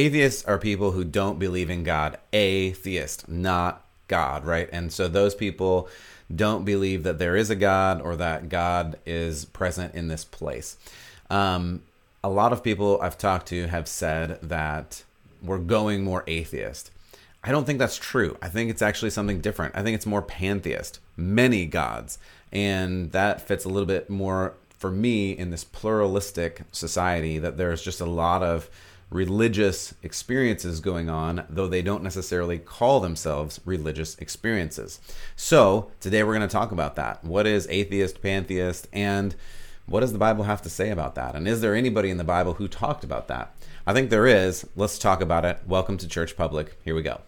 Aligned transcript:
Atheists 0.00 0.46
are 0.46 0.56
people 0.56 0.92
who 0.92 1.04
don't 1.04 1.38
believe 1.38 1.68
in 1.68 1.84
God. 1.84 2.16
Atheist, 2.32 3.28
not 3.28 3.84
God, 4.08 4.46
right? 4.46 4.66
And 4.72 4.90
so 4.90 5.08
those 5.08 5.34
people 5.34 5.90
don't 6.34 6.64
believe 6.64 7.02
that 7.02 7.18
there 7.18 7.36
is 7.36 7.50
a 7.50 7.54
God 7.54 8.00
or 8.00 8.16
that 8.16 8.48
God 8.48 8.98
is 9.04 9.44
present 9.44 9.94
in 9.94 10.08
this 10.08 10.24
place. 10.24 10.78
Um, 11.28 11.82
a 12.24 12.30
lot 12.30 12.54
of 12.54 12.64
people 12.64 12.98
I've 13.02 13.18
talked 13.18 13.48
to 13.48 13.66
have 13.66 13.86
said 13.86 14.38
that 14.40 15.04
we're 15.42 15.58
going 15.58 16.02
more 16.02 16.24
atheist. 16.26 16.90
I 17.44 17.50
don't 17.50 17.66
think 17.66 17.78
that's 17.78 17.98
true. 17.98 18.38
I 18.40 18.48
think 18.48 18.70
it's 18.70 18.80
actually 18.80 19.10
something 19.10 19.42
different. 19.42 19.76
I 19.76 19.82
think 19.82 19.96
it's 19.96 20.06
more 20.06 20.22
pantheist, 20.22 20.98
many 21.14 21.66
gods. 21.66 22.18
And 22.50 23.12
that 23.12 23.42
fits 23.42 23.66
a 23.66 23.68
little 23.68 23.84
bit 23.84 24.08
more 24.08 24.54
for 24.78 24.90
me 24.90 25.32
in 25.32 25.50
this 25.50 25.62
pluralistic 25.62 26.62
society 26.72 27.38
that 27.38 27.58
there's 27.58 27.82
just 27.82 28.00
a 28.00 28.06
lot 28.06 28.42
of 28.42 28.70
religious 29.10 29.94
experiences 30.02 30.80
going 30.80 31.10
on, 31.10 31.44
though 31.50 31.66
they 31.66 31.82
don't 31.82 32.02
necessarily 32.02 32.58
call 32.58 33.00
themselves 33.00 33.60
religious 33.64 34.16
experiences. 34.18 35.00
So, 35.34 35.90
today 36.00 36.22
we're 36.22 36.36
going 36.36 36.48
to 36.48 36.52
talk 36.52 36.70
about 36.70 36.96
that. 36.96 37.24
What 37.24 37.46
is 37.46 37.66
atheist, 37.68 38.22
pantheist, 38.22 38.86
and 38.92 39.34
what 39.86 40.00
does 40.00 40.12
the 40.12 40.18
Bible 40.18 40.44
have 40.44 40.62
to 40.62 40.70
say 40.70 40.90
about 40.90 41.16
that? 41.16 41.34
And 41.34 41.48
is 41.48 41.60
there 41.60 41.74
anybody 41.74 42.10
in 42.10 42.18
the 42.18 42.24
Bible 42.24 42.54
who 42.54 42.68
talked 42.68 43.02
about 43.02 43.26
that? 43.28 43.52
I 43.86 43.92
think 43.92 44.10
there 44.10 44.26
is. 44.26 44.66
Let's 44.76 44.98
talk 44.98 45.20
about 45.20 45.44
it. 45.44 45.60
Welcome 45.66 45.98
to 45.98 46.06
Church 46.06 46.36
Public. 46.36 46.78
Here 46.84 46.94
we 46.94 47.02
go. 47.02 47.20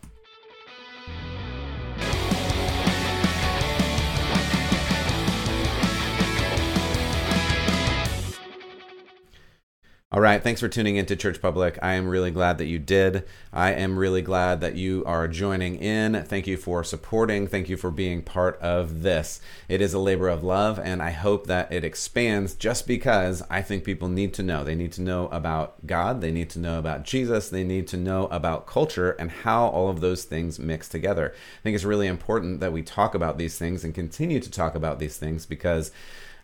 All 10.15 10.21
right. 10.21 10.43
Thanks 10.43 10.61
for 10.61 10.69
tuning 10.69 10.97
into 10.97 11.17
Church 11.17 11.41
Public. 11.41 11.79
I 11.81 11.95
am 11.95 12.07
really 12.07 12.31
glad 12.31 12.59
that 12.59 12.67
you 12.67 12.79
did. 12.79 13.25
I 13.51 13.73
am 13.73 13.99
really 13.99 14.21
glad 14.21 14.61
that 14.61 14.77
you 14.77 15.03
are 15.07 15.27
joining 15.27 15.77
in. 15.77 16.23
Thank 16.25 16.47
you 16.47 16.59
for 16.59 16.85
supporting. 16.85 17.47
Thank 17.47 17.71
you 17.71 17.79
for 17.79 17.91
being 17.91 18.21
part 18.21 18.61
of 18.61 19.01
this. 19.01 19.41
It 19.71 19.81
is 19.81 19.95
a 19.95 19.99
labor 19.99 20.29
of 20.29 20.45
love, 20.45 20.79
and 20.79 21.01
I 21.01 21.13
hope 21.13 21.47
that 21.47 21.73
it 21.73 21.83
expands 21.83 22.55
just 22.55 22.87
because 22.87 23.43
I 23.49 23.63
think 23.63 23.85
people 23.85 24.09
need 24.09 24.35
to 24.35 24.43
know. 24.43 24.63
They 24.65 24.75
need 24.75 24.93
to 24.93 25.01
know 25.01 25.29
about 25.29 25.87
God, 25.87 26.21
they 26.21 26.31
need 26.31 26.51
to 26.51 26.59
know 26.59 26.79
about 26.79 27.05
Jesus, 27.05 27.49
they 27.49 27.65
need 27.65 27.89
to 27.89 27.97
know 27.97 28.27
about 28.27 28.67
culture 28.67 29.13
and 29.13 29.31
how 29.31 29.69
all 29.69 29.89
of 29.89 30.03
those 30.03 30.25
things 30.25 30.59
mix 30.59 30.91
together. 30.91 31.33
I 31.35 31.63
think 31.63 31.75
it's 31.75 31.85
really 31.85 32.07
important 32.07 32.61
that 32.61 32.75
we 32.75 32.83
talk 32.83 33.15
about 33.15 33.39
these 33.39 33.57
things 33.57 33.83
and 33.83 33.95
continue 33.95 34.41
to 34.41 34.51
talk 34.51 34.75
about 34.75 34.99
these 34.99 35.17
things 35.17 35.47
because 35.47 35.91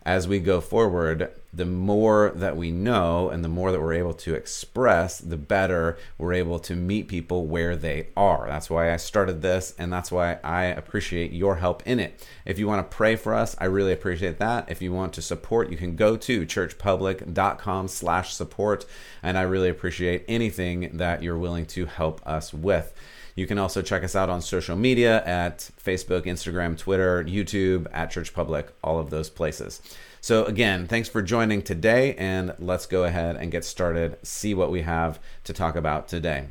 as 0.09 0.27
we 0.27 0.39
go 0.39 0.59
forward, 0.59 1.29
the 1.53 1.67
more 1.67 2.31
that 2.33 2.57
we 2.57 2.71
know 2.71 3.29
and 3.29 3.43
the 3.43 3.47
more 3.47 3.71
that 3.71 3.79
we're 3.79 3.93
able 3.93 4.15
to 4.15 4.33
express, 4.33 5.19
the 5.19 5.37
better 5.37 5.99
we're 6.17 6.33
able 6.33 6.57
to 6.57 6.75
meet 6.75 7.07
people 7.07 7.45
where 7.45 7.75
they 7.75 8.07
are. 8.17 8.47
That's 8.47 8.71
why 8.71 8.91
I 8.91 8.97
started 8.97 9.43
this, 9.43 9.75
and 9.77 9.93
that's 9.93 10.11
why 10.11 10.39
I 10.43 10.63
appreciate 10.63 11.31
your 11.31 11.57
help 11.57 11.85
in 11.85 11.99
it. 11.99 12.27
If 12.43 12.57
you 12.57 12.65
want 12.65 12.89
to 12.89 12.95
pray 12.95 13.17
for 13.17 13.35
us, 13.35 13.55
I 13.59 13.65
really 13.65 13.93
appreciate 13.93 14.39
that. 14.39 14.71
If 14.71 14.81
you 14.81 14.91
want 14.91 15.13
to 15.13 15.21
support, 15.21 15.69
you 15.69 15.77
can 15.77 15.95
go 15.95 16.17
to 16.17 16.43
churchpublic.com 16.43 17.87
slash 17.87 18.33
support, 18.33 18.87
and 19.21 19.37
I 19.37 19.43
really 19.43 19.69
appreciate 19.69 20.25
anything 20.27 20.97
that 20.97 21.21
you're 21.21 21.37
willing 21.37 21.67
to 21.67 21.85
help 21.85 22.19
us 22.25 22.51
with. 22.51 22.95
You 23.39 23.47
can 23.47 23.57
also 23.57 23.81
check 23.81 24.03
us 24.03 24.17
out 24.17 24.29
on 24.29 24.41
social 24.41 24.75
media 24.75 25.23
at 25.23 25.59
Facebook, 25.81 26.25
Instagram, 26.25 26.77
Twitter, 26.77 27.23
YouTube, 27.23 27.87
at 27.93 28.11
Church 28.11 28.33
Public, 28.33 28.67
all 28.83 28.99
of 28.99 29.11
those 29.11 29.29
places. 29.29 29.81
So, 30.19 30.43
again, 30.43 30.87
thanks 30.87 31.07
for 31.07 31.21
joining 31.21 31.61
today, 31.61 32.15
and 32.15 32.53
let's 32.59 32.85
go 32.85 33.05
ahead 33.05 33.37
and 33.37 33.49
get 33.49 33.63
started, 33.63 34.17
see 34.23 34.53
what 34.53 34.71
we 34.71 34.81
have 34.81 35.19
to 35.45 35.53
talk 35.53 35.77
about 35.77 36.09
today. 36.09 36.47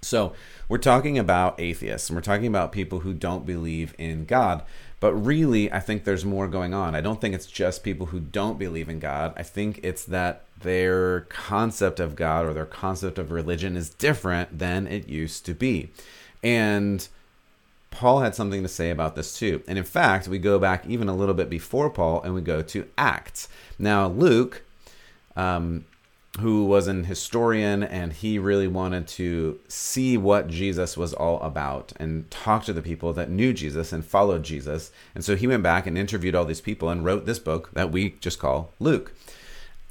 So, 0.00 0.32
we're 0.66 0.78
talking 0.78 1.18
about 1.18 1.60
atheists, 1.60 2.08
and 2.08 2.16
we're 2.16 2.22
talking 2.22 2.46
about 2.46 2.72
people 2.72 3.00
who 3.00 3.12
don't 3.12 3.44
believe 3.44 3.94
in 3.98 4.24
God. 4.24 4.62
But 4.98 5.12
really, 5.12 5.70
I 5.70 5.80
think 5.80 6.04
there's 6.04 6.24
more 6.24 6.48
going 6.48 6.72
on. 6.72 6.94
I 6.94 7.02
don't 7.02 7.20
think 7.20 7.34
it's 7.34 7.44
just 7.44 7.84
people 7.84 8.06
who 8.06 8.20
don't 8.20 8.58
believe 8.58 8.88
in 8.88 8.98
God. 8.98 9.34
I 9.36 9.42
think 9.42 9.80
it's 9.82 10.06
that 10.06 10.46
their 10.62 11.22
concept 11.22 12.00
of 12.00 12.16
God 12.16 12.46
or 12.46 12.52
their 12.52 12.66
concept 12.66 13.18
of 13.18 13.30
religion 13.30 13.76
is 13.76 13.90
different 13.90 14.58
than 14.58 14.86
it 14.86 15.08
used 15.08 15.44
to 15.46 15.54
be. 15.54 15.90
And 16.42 17.06
Paul 17.90 18.20
had 18.20 18.34
something 18.34 18.62
to 18.62 18.68
say 18.68 18.90
about 18.90 19.14
this 19.14 19.38
too. 19.38 19.62
And 19.68 19.78
in 19.78 19.84
fact, 19.84 20.26
we 20.26 20.38
go 20.38 20.58
back 20.58 20.86
even 20.86 21.08
a 21.08 21.14
little 21.14 21.34
bit 21.34 21.48
before 21.48 21.90
Paul 21.90 22.22
and 22.22 22.34
we 22.34 22.40
go 22.40 22.62
to 22.62 22.88
Acts. 22.98 23.48
Now, 23.78 24.08
Luke, 24.08 24.62
um, 25.36 25.84
who 26.40 26.64
was 26.64 26.88
an 26.88 27.04
historian 27.04 27.82
and 27.82 28.12
he 28.12 28.38
really 28.38 28.66
wanted 28.66 29.06
to 29.06 29.60
see 29.68 30.16
what 30.16 30.48
Jesus 30.48 30.96
was 30.96 31.12
all 31.12 31.38
about 31.40 31.92
and 31.96 32.30
talk 32.30 32.64
to 32.64 32.72
the 32.72 32.80
people 32.80 33.12
that 33.12 33.28
knew 33.28 33.52
Jesus 33.52 33.92
and 33.92 34.02
followed 34.04 34.42
Jesus. 34.42 34.90
And 35.14 35.22
so 35.22 35.36
he 35.36 35.46
went 35.46 35.62
back 35.62 35.86
and 35.86 35.98
interviewed 35.98 36.34
all 36.34 36.46
these 36.46 36.62
people 36.62 36.88
and 36.88 37.04
wrote 37.04 37.26
this 37.26 37.38
book 37.38 37.70
that 37.74 37.92
we 37.92 38.12
just 38.20 38.38
call 38.38 38.72
Luke 38.80 39.12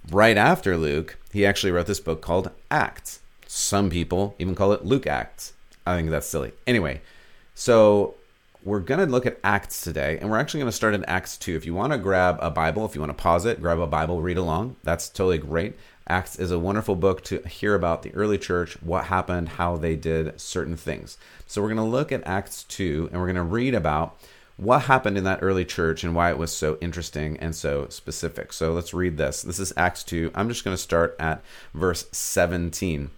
right 0.10 0.38
after 0.38 0.78
Luke, 0.78 1.18
he 1.32 1.46
actually 1.46 1.72
wrote 1.72 1.88
this 1.88 2.00
book 2.00 2.22
called 2.22 2.52
Acts. 2.70 3.20
Some 3.48 3.90
people 3.90 4.36
even 4.40 4.56
call 4.56 4.72
it 4.72 4.86
Luke 4.86 5.06
Acts. 5.06 5.54
I 5.86 5.98
think 5.98 6.10
that's 6.10 6.28
silly. 6.28 6.54
Anyway, 6.66 7.02
so 7.56 8.16
we're 8.64 8.80
going 8.80 9.00
to 9.00 9.12
look 9.12 9.26
at 9.26 9.40
Acts 9.44 9.82
today, 9.82 10.20
and 10.20 10.30
we're 10.30 10.38
actually 10.38 10.60
going 10.60 10.72
to 10.72 10.76
start 10.76 10.94
in 10.94 11.04
Acts 11.06 11.38
2. 11.38 11.56
If 11.56 11.66
you 11.66 11.74
want 11.74 11.94
to 11.94 11.98
grab 11.98 12.38
a 12.42 12.52
Bible, 12.52 12.86
if 12.86 12.96
you 12.96 13.02
want 13.02 13.16
to 13.16 13.22
pause 13.22 13.46
it, 13.46 13.62
grab 13.62 13.80
a 13.80 13.88
Bible, 13.88 14.22
read 14.22 14.38
along, 14.38 14.76
that's 14.84 15.10
totally 15.10 15.40
great. 15.40 15.76
Acts 16.08 16.38
is 16.38 16.52
a 16.52 16.60
wonderful 16.60 16.96
book 16.96 17.24
to 17.26 17.40
hear 17.48 17.74
about 17.74 18.04
the 18.04 18.14
early 18.14 18.38
church, 18.38 18.82
what 18.82 19.06
happened, 19.06 19.50
how 19.50 19.78
they 19.78 19.96
did 19.96 20.40
certain 20.40 20.76
things. 20.76 21.18
So 21.48 21.62
we're 21.62 21.70
going 21.70 21.78
to 21.78 21.84
look 21.84 22.12
at 22.12 22.26
Acts 22.28 22.64
2, 22.64 23.10
and 23.12 23.20
we're 23.20 23.28
going 23.28 23.36
to 23.36 23.44
read 23.44 23.74
about 23.74 24.18
what 24.58 24.84
happened 24.84 25.18
in 25.18 25.24
that 25.24 25.40
early 25.42 25.66
church 25.66 26.04
and 26.04 26.16
why 26.16 26.30
it 26.30 26.38
was 26.38 26.52
so 26.54 26.78
interesting 26.82 27.38
and 27.38 27.56
so 27.56 27.88
specific. 27.90 28.54
So 28.54 28.74
let's 28.74 28.94
read 28.94 29.18
this. 29.18 29.42
This 29.42 29.60
is 29.60 29.74
Acts 29.76 30.04
2. 30.04 30.32
I'm 30.36 30.50
just 30.50 30.64
going 30.64 30.76
to 30.76 30.82
start 30.82 31.16
at 31.20 31.44
verse 31.74 32.08
17. 32.12 33.10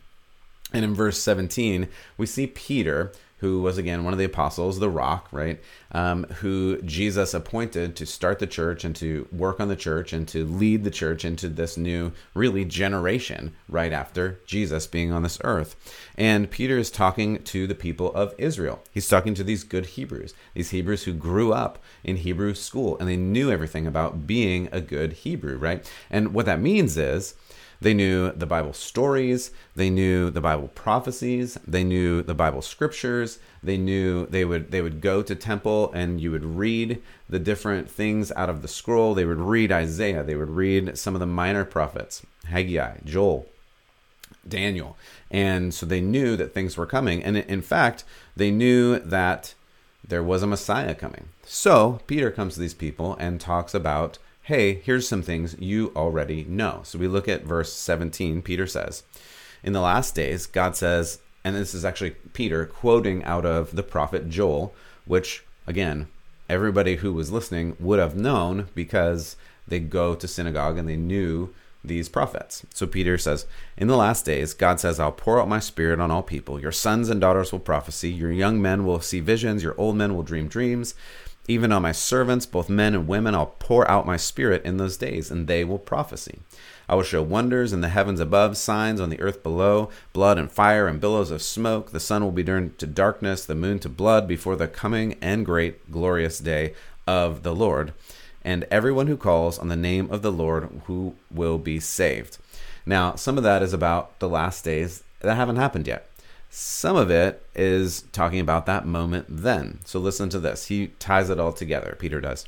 And 0.73 0.85
in 0.85 0.95
verse 0.95 1.19
17, 1.19 1.87
we 2.17 2.25
see 2.25 2.47
Peter 2.47 3.11
who 3.37 3.61
was 3.61 3.77
again 3.77 4.03
one 4.03 4.13
of 4.13 4.19
the 4.19 4.25
apostles, 4.25 4.79
the 4.79 4.89
rock, 4.89 5.27
right? 5.31 5.61
Um, 5.91 6.23
who 6.35 6.81
Jesus 6.81 7.33
appointed 7.33 7.95
to 7.97 8.05
start 8.05 8.39
the 8.39 8.47
church 8.47 8.85
and 8.85 8.95
to 8.95 9.27
work 9.31 9.59
on 9.59 9.67
the 9.67 9.75
church 9.75 10.13
and 10.13 10.27
to 10.29 10.45
lead 10.45 10.83
the 10.83 10.91
church 10.91 11.25
into 11.25 11.49
this 11.49 11.75
new, 11.75 12.13
really, 12.33 12.63
generation 12.63 13.53
right 13.67 13.91
after 13.91 14.39
Jesus 14.45 14.87
being 14.87 15.11
on 15.11 15.23
this 15.23 15.39
earth. 15.43 15.75
And 16.15 16.49
Peter 16.49 16.77
is 16.77 16.89
talking 16.89 17.43
to 17.43 17.67
the 17.67 17.75
people 17.75 18.13
of 18.13 18.33
Israel. 18.37 18.81
He's 18.91 19.09
talking 19.09 19.33
to 19.35 19.43
these 19.43 19.63
good 19.63 19.87
Hebrews, 19.87 20.33
these 20.53 20.69
Hebrews 20.69 21.03
who 21.03 21.13
grew 21.13 21.51
up 21.51 21.79
in 22.03 22.17
Hebrew 22.17 22.53
school 22.53 22.97
and 22.97 23.09
they 23.09 23.17
knew 23.17 23.51
everything 23.51 23.85
about 23.85 24.25
being 24.25 24.69
a 24.71 24.81
good 24.81 25.13
Hebrew, 25.13 25.57
right? 25.57 25.89
And 26.09 26.33
what 26.33 26.45
that 26.45 26.61
means 26.61 26.97
is, 26.97 27.35
they 27.83 27.93
knew 27.93 28.31
the 28.31 28.45
Bible 28.45 28.73
stories, 28.73 29.51
they 29.75 29.89
knew 29.89 30.29
the 30.29 30.41
Bible 30.41 30.69
prophecies, 30.69 31.59
they 31.67 31.83
knew 31.83 32.21
the 32.21 32.33
Bible 32.33 32.61
scriptures, 32.61 33.39
they 33.61 33.77
knew 33.77 34.25
they 34.25 34.45
would 34.45 34.71
they 34.71 34.81
would 34.81 35.01
go 35.01 35.21
to 35.21 35.35
temple 35.35 35.91
and 35.93 36.19
you 36.19 36.31
would 36.31 36.45
read 36.45 37.01
the 37.29 37.39
different 37.39 37.89
things 37.89 38.31
out 38.31 38.49
of 38.49 38.61
the 38.61 38.67
scroll. 38.67 39.13
They 39.13 39.25
would 39.25 39.39
read 39.39 39.71
Isaiah, 39.71 40.23
they 40.23 40.35
would 40.35 40.49
read 40.49 40.97
some 40.97 41.13
of 41.13 41.19
the 41.19 41.25
minor 41.25 41.65
prophets, 41.65 42.25
Haggai, 42.45 42.99
Joel, 43.03 43.47
Daniel. 44.47 44.97
And 45.29 45.73
so 45.73 45.85
they 45.85 46.01
knew 46.01 46.35
that 46.37 46.53
things 46.53 46.77
were 46.77 46.85
coming. 46.85 47.23
And 47.23 47.35
in 47.37 47.61
fact, 47.61 48.05
they 48.35 48.51
knew 48.51 48.99
that 48.99 49.55
there 50.07 50.23
was 50.23 50.41
a 50.41 50.47
Messiah 50.47 50.95
coming. 50.95 51.29
So 51.45 51.99
Peter 52.07 52.31
comes 52.31 52.53
to 52.53 52.59
these 52.59 52.73
people 52.73 53.15
and 53.19 53.41
talks 53.41 53.73
about 53.73 54.19
hey, 54.43 54.73
here's 54.73 55.07
some 55.07 55.21
things 55.21 55.55
you 55.57 55.91
already 55.95 56.43
know. 56.43 56.81
So 56.83 56.99
we 56.99 57.07
look 57.07 57.29
at 57.29 57.45
verse 57.45 57.71
17. 57.71 58.41
Peter 58.41 58.67
says, 58.67 59.03
In 59.63 59.71
the 59.71 59.79
last 59.79 60.15
days, 60.15 60.45
God 60.45 60.75
says, 60.75 61.19
and 61.45 61.55
this 61.55 61.73
is 61.73 61.85
actually 61.85 62.11
Peter 62.33 62.65
quoting 62.65 63.23
out 63.23 63.45
of 63.45 63.75
the 63.75 63.83
prophet 63.83 64.29
Joel, 64.29 64.73
which, 65.05 65.45
again, 65.65 66.07
everybody 66.49 66.97
who 66.97 67.13
was 67.13 67.31
listening 67.31 67.77
would 67.79 67.99
have 67.99 68.17
known 68.17 68.67
because 68.75 69.37
they 69.65 69.79
go 69.79 70.13
to 70.13 70.27
synagogue 70.27 70.77
and 70.77 70.89
they 70.89 70.97
knew 70.97 71.53
these 71.81 72.09
prophets. 72.09 72.65
So 72.73 72.85
Peter 72.85 73.17
says, 73.17 73.45
In 73.77 73.87
the 73.87 73.97
last 73.97 74.25
days, 74.25 74.53
God 74.53 74.79
says, 74.79 74.99
I'll 74.99 75.11
pour 75.11 75.39
out 75.39 75.49
my 75.49 75.59
spirit 75.59 75.99
on 75.99 76.11
all 76.11 76.23
people. 76.23 76.59
Your 76.59 76.71
sons 76.71 77.09
and 77.09 77.19
daughters 77.19 77.51
will 77.51 77.59
prophesy. 77.59 78.09
Your 78.09 78.31
young 78.31 78.61
men 78.61 78.85
will 78.85 79.01
see 79.01 79.19
visions. 79.19 79.63
Your 79.63 79.75
old 79.77 79.95
men 79.95 80.15
will 80.15 80.23
dream 80.23 80.47
dreams. 80.47 80.95
Even 81.47 81.73
on 81.73 81.81
my 81.81 81.91
servants, 81.91 82.45
both 82.45 82.69
men 82.69 82.95
and 82.95 83.07
women, 83.07 83.35
I'll 83.35 83.55
pour 83.59 83.89
out 83.89 84.05
my 84.05 84.15
spirit 84.15 84.63
in 84.63 84.77
those 84.77 84.95
days, 84.95 85.29
and 85.29 85.47
they 85.47 85.65
will 85.65 85.79
prophesy. 85.79 86.39
I 86.87 86.95
will 86.95 87.03
show 87.03 87.21
wonders 87.21 87.73
in 87.73 87.81
the 87.81 87.89
heavens 87.89 88.19
above, 88.19 88.55
signs 88.55 89.01
on 89.01 89.09
the 89.09 89.19
earth 89.19 89.43
below, 89.43 89.89
blood 90.13 90.37
and 90.37 90.51
fire 90.51 90.87
and 90.87 91.01
billows 91.01 91.31
of 91.31 91.41
smoke. 91.41 91.91
The 91.91 91.99
sun 91.99 92.23
will 92.23 92.31
be 92.31 92.43
turned 92.43 92.77
to 92.79 92.87
darkness, 92.87 93.43
the 93.43 93.55
moon 93.55 93.79
to 93.79 93.89
blood, 93.89 94.27
before 94.27 94.55
the 94.55 94.67
coming 94.67 95.17
and 95.21 95.45
great 95.45 95.91
glorious 95.91 96.39
day 96.39 96.73
of 97.05 97.43
the 97.43 97.55
Lord. 97.55 97.93
And 98.45 98.65
everyone 98.71 99.07
who 99.07 99.17
calls 99.17 99.59
on 99.59 99.67
the 99.67 99.75
name 99.75 100.09
of 100.11 100.21
the 100.21 100.31
Lord 100.31 100.69
who 100.85 101.15
will 101.31 101.57
be 101.57 101.79
saved. 101.79 102.37
Now, 102.85 103.15
some 103.15 103.37
of 103.37 103.43
that 103.43 103.61
is 103.63 103.73
about 103.73 104.19
the 104.19 104.29
last 104.29 104.63
days 104.63 105.03
that 105.21 105.35
haven't 105.35 105.55
happened 105.55 105.87
yet. 105.87 106.09
Some 106.55 106.95
of 106.95 107.09
it 107.09 107.43
is 107.55 108.03
talking 108.11 108.39
about 108.39 108.67
that 108.67 108.85
moment 108.85 109.25
then. 109.27 109.79
So 109.85 109.99
listen 109.99 110.29
to 110.29 110.39
this. 110.39 110.67
He 110.67 110.89
ties 110.99 111.31
it 111.31 111.39
all 111.39 111.51
together, 111.51 111.97
Peter 111.97 112.21
does. 112.21 112.45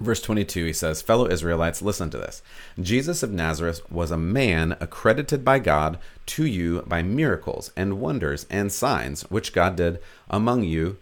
Verse 0.00 0.20
22, 0.20 0.64
he 0.66 0.72
says, 0.72 1.02
Fellow 1.02 1.30
Israelites, 1.30 1.80
listen 1.80 2.10
to 2.10 2.18
this. 2.18 2.42
Jesus 2.80 3.22
of 3.22 3.30
Nazareth 3.30 3.80
was 3.92 4.10
a 4.10 4.16
man 4.16 4.76
accredited 4.80 5.44
by 5.44 5.60
God 5.60 6.00
to 6.26 6.44
you 6.44 6.82
by 6.82 7.02
miracles 7.02 7.70
and 7.76 8.00
wonders 8.00 8.44
and 8.50 8.72
signs, 8.72 9.22
which 9.30 9.52
God 9.52 9.76
did 9.76 10.00
among 10.28 10.64
you 10.64 10.98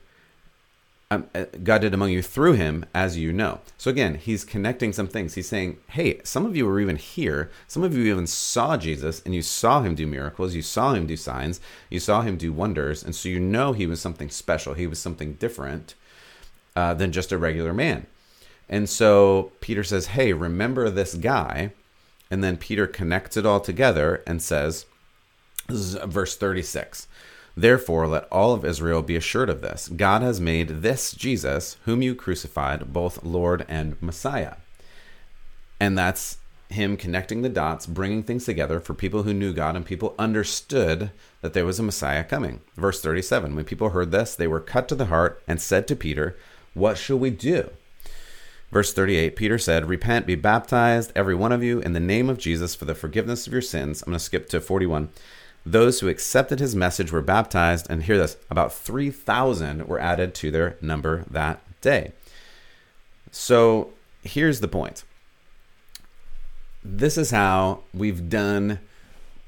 um, 1.12 1.26
uh, 1.34 1.46
God 1.64 1.80
did 1.80 1.92
among 1.92 2.10
you 2.10 2.22
through 2.22 2.52
him, 2.52 2.84
as 2.94 3.18
you 3.18 3.32
know. 3.32 3.60
So 3.76 3.90
again, 3.90 4.14
he's 4.14 4.44
connecting 4.44 4.92
some 4.92 5.08
things. 5.08 5.34
He's 5.34 5.48
saying, 5.48 5.78
hey, 5.88 6.20
some 6.22 6.46
of 6.46 6.56
you 6.56 6.66
were 6.66 6.78
even 6.78 6.96
here. 6.96 7.50
Some 7.66 7.82
of 7.82 7.96
you 7.96 8.12
even 8.12 8.28
saw 8.28 8.76
Jesus 8.76 9.20
and 9.24 9.34
you 9.34 9.42
saw 9.42 9.82
him 9.82 9.96
do 9.96 10.06
miracles. 10.06 10.54
You 10.54 10.62
saw 10.62 10.94
him 10.94 11.06
do 11.06 11.16
signs. 11.16 11.60
You 11.88 11.98
saw 11.98 12.22
him 12.22 12.36
do 12.36 12.52
wonders. 12.52 13.02
And 13.02 13.14
so 13.14 13.28
you 13.28 13.40
know 13.40 13.72
he 13.72 13.86
was 13.86 14.00
something 14.00 14.30
special. 14.30 14.74
He 14.74 14.86
was 14.86 15.00
something 15.00 15.32
different 15.34 15.94
uh, 16.76 16.94
than 16.94 17.10
just 17.10 17.32
a 17.32 17.38
regular 17.38 17.74
man. 17.74 18.06
And 18.68 18.88
so 18.88 19.50
Peter 19.60 19.82
says, 19.82 20.08
hey, 20.08 20.32
remember 20.32 20.90
this 20.90 21.14
guy. 21.14 21.72
And 22.30 22.44
then 22.44 22.56
Peter 22.56 22.86
connects 22.86 23.36
it 23.36 23.44
all 23.44 23.58
together 23.58 24.22
and 24.24 24.40
says, 24.40 24.86
"This 25.66 25.78
is 25.78 25.94
verse 25.94 26.36
36 26.36 27.08
Therefore, 27.60 28.08
let 28.08 28.26
all 28.32 28.54
of 28.54 28.64
Israel 28.64 29.02
be 29.02 29.16
assured 29.16 29.50
of 29.50 29.60
this 29.60 29.88
God 29.88 30.22
has 30.22 30.40
made 30.40 30.80
this 30.80 31.12
Jesus, 31.12 31.76
whom 31.84 32.00
you 32.00 32.14
crucified, 32.14 32.90
both 32.90 33.22
Lord 33.22 33.66
and 33.68 34.00
Messiah. 34.00 34.54
And 35.78 35.96
that's 35.96 36.38
him 36.70 36.96
connecting 36.96 37.42
the 37.42 37.50
dots, 37.50 37.84
bringing 37.84 38.22
things 38.22 38.46
together 38.46 38.80
for 38.80 38.94
people 38.94 39.24
who 39.24 39.34
knew 39.34 39.52
God 39.52 39.76
and 39.76 39.84
people 39.84 40.14
understood 40.18 41.10
that 41.42 41.52
there 41.52 41.66
was 41.66 41.78
a 41.78 41.82
Messiah 41.82 42.24
coming. 42.24 42.60
Verse 42.76 43.02
37 43.02 43.54
When 43.54 43.66
people 43.66 43.90
heard 43.90 44.10
this, 44.10 44.34
they 44.34 44.46
were 44.46 44.60
cut 44.60 44.88
to 44.88 44.94
the 44.94 45.06
heart 45.06 45.42
and 45.46 45.60
said 45.60 45.86
to 45.88 45.96
Peter, 45.96 46.38
What 46.72 46.96
shall 46.96 47.18
we 47.18 47.28
do? 47.28 47.68
Verse 48.72 48.94
38 48.94 49.36
Peter 49.36 49.58
said, 49.58 49.86
Repent, 49.86 50.26
be 50.26 50.34
baptized, 50.34 51.12
every 51.14 51.34
one 51.34 51.52
of 51.52 51.62
you, 51.62 51.80
in 51.80 51.92
the 51.92 52.00
name 52.00 52.30
of 52.30 52.38
Jesus 52.38 52.74
for 52.74 52.86
the 52.86 52.94
forgiveness 52.94 53.46
of 53.46 53.52
your 53.52 53.60
sins. 53.60 54.00
I'm 54.00 54.12
going 54.12 54.18
to 54.18 54.24
skip 54.24 54.48
to 54.48 54.62
41 54.62 55.10
those 55.64 56.00
who 56.00 56.08
accepted 56.08 56.58
his 56.58 56.74
message 56.74 57.12
were 57.12 57.22
baptized, 57.22 57.86
and 57.90 58.02
hear 58.02 58.18
this 58.18 58.36
about 58.50 58.72
3,000 58.72 59.86
were 59.86 60.00
added 60.00 60.34
to 60.36 60.50
their 60.50 60.76
number 60.80 61.24
that 61.30 61.60
day. 61.80 62.12
So 63.30 63.92
here's 64.22 64.60
the 64.60 64.68
point 64.68 65.04
this 66.82 67.18
is 67.18 67.30
how 67.30 67.80
we've 67.92 68.28
done 68.30 68.80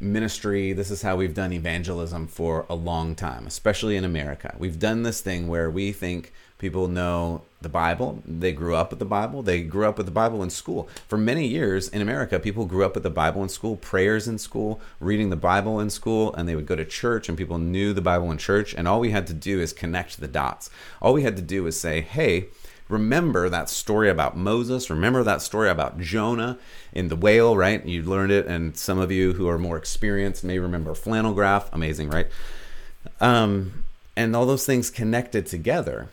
ministry, 0.00 0.72
this 0.72 0.90
is 0.90 1.02
how 1.02 1.16
we've 1.16 1.34
done 1.34 1.52
evangelism 1.52 2.26
for 2.26 2.66
a 2.68 2.74
long 2.74 3.14
time, 3.14 3.46
especially 3.46 3.96
in 3.96 4.04
America. 4.04 4.54
We've 4.58 4.78
done 4.78 5.02
this 5.02 5.20
thing 5.20 5.48
where 5.48 5.70
we 5.70 5.92
think 5.92 6.32
people 6.62 6.86
know 6.86 7.42
the 7.60 7.68
Bible. 7.68 8.22
They 8.24 8.52
grew 8.52 8.76
up 8.76 8.90
with 8.90 9.00
the 9.00 9.04
Bible. 9.04 9.42
They 9.42 9.64
grew 9.64 9.84
up 9.84 9.98
with 9.98 10.06
the 10.06 10.12
Bible 10.12 10.44
in 10.44 10.48
school. 10.48 10.88
For 11.08 11.18
many 11.18 11.44
years 11.44 11.88
in 11.88 12.00
America, 12.00 12.38
people 12.38 12.66
grew 12.66 12.84
up 12.84 12.94
with 12.94 13.02
the 13.02 13.10
Bible 13.10 13.42
in 13.42 13.48
school, 13.48 13.74
prayers 13.74 14.28
in 14.28 14.38
school, 14.38 14.80
reading 15.00 15.30
the 15.30 15.36
Bible 15.36 15.80
in 15.80 15.90
school, 15.90 16.32
and 16.34 16.48
they 16.48 16.54
would 16.54 16.66
go 16.66 16.76
to 16.76 16.84
church 16.84 17.28
and 17.28 17.36
people 17.36 17.58
knew 17.58 17.92
the 17.92 18.00
Bible 18.00 18.30
in 18.30 18.38
church. 18.38 18.74
And 18.74 18.86
all 18.86 19.00
we 19.00 19.10
had 19.10 19.26
to 19.26 19.34
do 19.34 19.60
is 19.60 19.72
connect 19.72 20.20
the 20.20 20.28
dots. 20.28 20.70
All 21.00 21.12
we 21.12 21.24
had 21.24 21.34
to 21.34 21.42
do 21.42 21.64
was 21.64 21.78
say, 21.78 22.00
hey, 22.00 22.46
remember 22.88 23.48
that 23.48 23.68
story 23.68 24.08
about 24.08 24.36
Moses. 24.36 24.88
Remember 24.88 25.24
that 25.24 25.42
story 25.42 25.68
about 25.68 25.98
Jonah 25.98 26.58
in 26.92 27.08
the 27.08 27.16
whale, 27.16 27.56
right? 27.56 27.84
You 27.84 28.04
learned 28.04 28.30
it. 28.30 28.46
And 28.46 28.76
some 28.76 29.00
of 29.00 29.10
you 29.10 29.32
who 29.32 29.48
are 29.48 29.58
more 29.58 29.76
experienced 29.76 30.44
may 30.44 30.60
remember 30.60 30.94
flannel 30.94 31.34
graph. 31.34 31.74
Amazing, 31.74 32.10
right? 32.10 32.28
Um, 33.20 33.82
and 34.16 34.36
all 34.36 34.46
those 34.46 34.64
things 34.64 34.90
connected 34.90 35.46
together. 35.46 36.08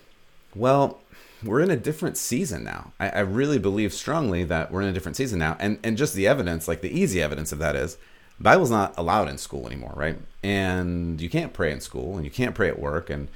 Well, 0.56 1.00
we're 1.44 1.62
in 1.62 1.72
a 1.72 1.78
different 1.78 2.18
season 2.18 2.64
now. 2.64 2.92
I, 3.00 3.10
I, 3.10 3.20
really 3.20 3.60
believe 3.60 3.94
strongly 3.94 4.44
that 4.44 4.72
we're 4.72 4.82
in 4.82 4.90
a 4.90 4.94
different 4.94 5.16
season 5.16 5.40
now. 5.40 5.56
And 5.60 5.80
and 5.84 5.98
just 5.98 6.14
the 6.14 6.28
evidence, 6.28 6.68
like 6.68 6.82
the 6.82 6.92
easy 6.92 7.22
evidence 7.22 7.52
of 7.52 7.60
that 7.60 7.76
is 7.76 7.98
Bible's 8.40 8.72
not 8.72 8.94
allowed 8.98 9.30
in 9.30 9.38
school 9.38 9.68
anymore, 9.68 9.94
right? 9.96 10.18
And 10.44 11.22
you 11.22 11.30
can't 11.30 11.54
pray 11.54 11.72
in 11.72 11.82
school 11.82 12.16
and 12.16 12.26
you 12.26 12.32
can't 12.32 12.56
pray 12.56 12.68
at 12.68 12.80
work 12.80 13.10
and 13.10 13.28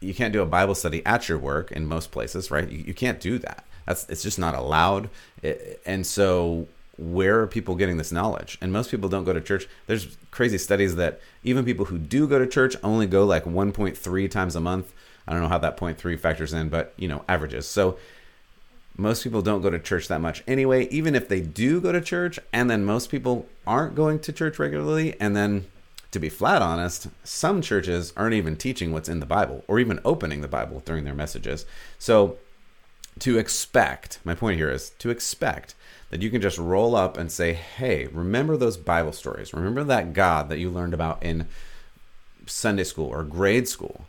you 0.00 0.14
can't 0.14 0.32
do 0.32 0.42
a 0.42 0.46
Bible 0.46 0.74
study 0.74 1.04
at 1.04 1.28
your 1.28 1.38
work 1.38 1.72
in 1.72 1.86
most 1.86 2.10
places, 2.10 2.50
right? 2.50 2.68
You, 2.68 2.78
you 2.78 2.94
can't 2.94 3.20
do 3.20 3.38
that. 3.38 3.64
That's 3.86 4.08
it's 4.08 4.22
just 4.22 4.38
not 4.38 4.54
allowed. 4.54 5.08
It, 5.42 5.80
and 5.86 6.06
so 6.06 6.68
where 6.98 7.40
are 7.40 7.46
people 7.46 7.76
getting 7.76 7.96
this 7.96 8.12
knowledge? 8.12 8.58
And 8.60 8.72
most 8.72 8.90
people 8.90 9.08
don't 9.08 9.24
go 9.24 9.32
to 9.32 9.40
church. 9.40 9.68
There's 9.86 10.18
crazy 10.30 10.58
studies 10.58 10.96
that 10.96 11.20
even 11.44 11.64
people 11.64 11.86
who 11.86 11.98
do 11.98 12.26
go 12.26 12.38
to 12.38 12.46
church 12.46 12.76
only 12.82 13.06
go 13.06 13.24
like 13.24 13.44
1.3 13.44 14.30
times 14.30 14.56
a 14.56 14.60
month 14.60 14.92
I 15.28 15.32
don't 15.32 15.42
know 15.42 15.48
how 15.48 15.58
that 15.58 15.76
0.3 15.76 16.18
factors 16.18 16.54
in, 16.54 16.70
but 16.70 16.94
you 16.96 17.06
know, 17.06 17.22
averages. 17.28 17.68
So 17.68 17.98
most 18.96 19.22
people 19.22 19.42
don't 19.42 19.62
go 19.62 19.70
to 19.70 19.78
church 19.78 20.08
that 20.08 20.20
much 20.20 20.42
anyway, 20.48 20.88
even 20.88 21.14
if 21.14 21.28
they 21.28 21.40
do 21.40 21.80
go 21.80 21.92
to 21.92 22.00
church, 22.00 22.40
and 22.52 22.70
then 22.70 22.84
most 22.84 23.10
people 23.10 23.46
aren't 23.66 23.94
going 23.94 24.18
to 24.20 24.32
church 24.32 24.58
regularly, 24.58 25.14
and 25.20 25.36
then 25.36 25.66
to 26.10 26.18
be 26.18 26.30
flat 26.30 26.62
honest, 26.62 27.08
some 27.22 27.60
churches 27.60 28.12
aren't 28.16 28.34
even 28.34 28.56
teaching 28.56 28.92
what's 28.92 29.08
in 29.08 29.20
the 29.20 29.26
Bible 29.26 29.62
or 29.68 29.78
even 29.78 30.00
opening 30.04 30.40
the 30.40 30.48
Bible 30.48 30.82
during 30.84 31.04
their 31.04 31.14
messages. 31.14 31.66
So 31.98 32.38
to 33.20 33.38
expect, 33.38 34.18
my 34.24 34.34
point 34.34 34.56
here 34.56 34.70
is 34.70 34.90
to 34.98 35.10
expect 35.10 35.74
that 36.10 36.22
you 36.22 36.30
can 36.30 36.40
just 36.40 36.56
roll 36.56 36.96
up 36.96 37.18
and 37.18 37.30
say, 37.30 37.52
hey, 37.52 38.06
remember 38.06 38.56
those 38.56 38.78
Bible 38.78 39.12
stories. 39.12 39.52
Remember 39.52 39.84
that 39.84 40.14
God 40.14 40.48
that 40.48 40.58
you 40.58 40.70
learned 40.70 40.94
about 40.94 41.22
in 41.22 41.46
Sunday 42.46 42.84
school 42.84 43.08
or 43.08 43.22
grade 43.22 43.68
school 43.68 44.06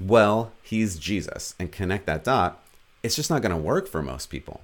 well, 0.00 0.52
he's 0.62 0.98
Jesus, 0.98 1.54
and 1.58 1.72
connect 1.72 2.06
that 2.06 2.24
dot, 2.24 2.62
it's 3.02 3.16
just 3.16 3.30
not 3.30 3.42
going 3.42 3.54
to 3.54 3.56
work 3.56 3.88
for 3.88 4.02
most 4.02 4.26
people. 4.26 4.60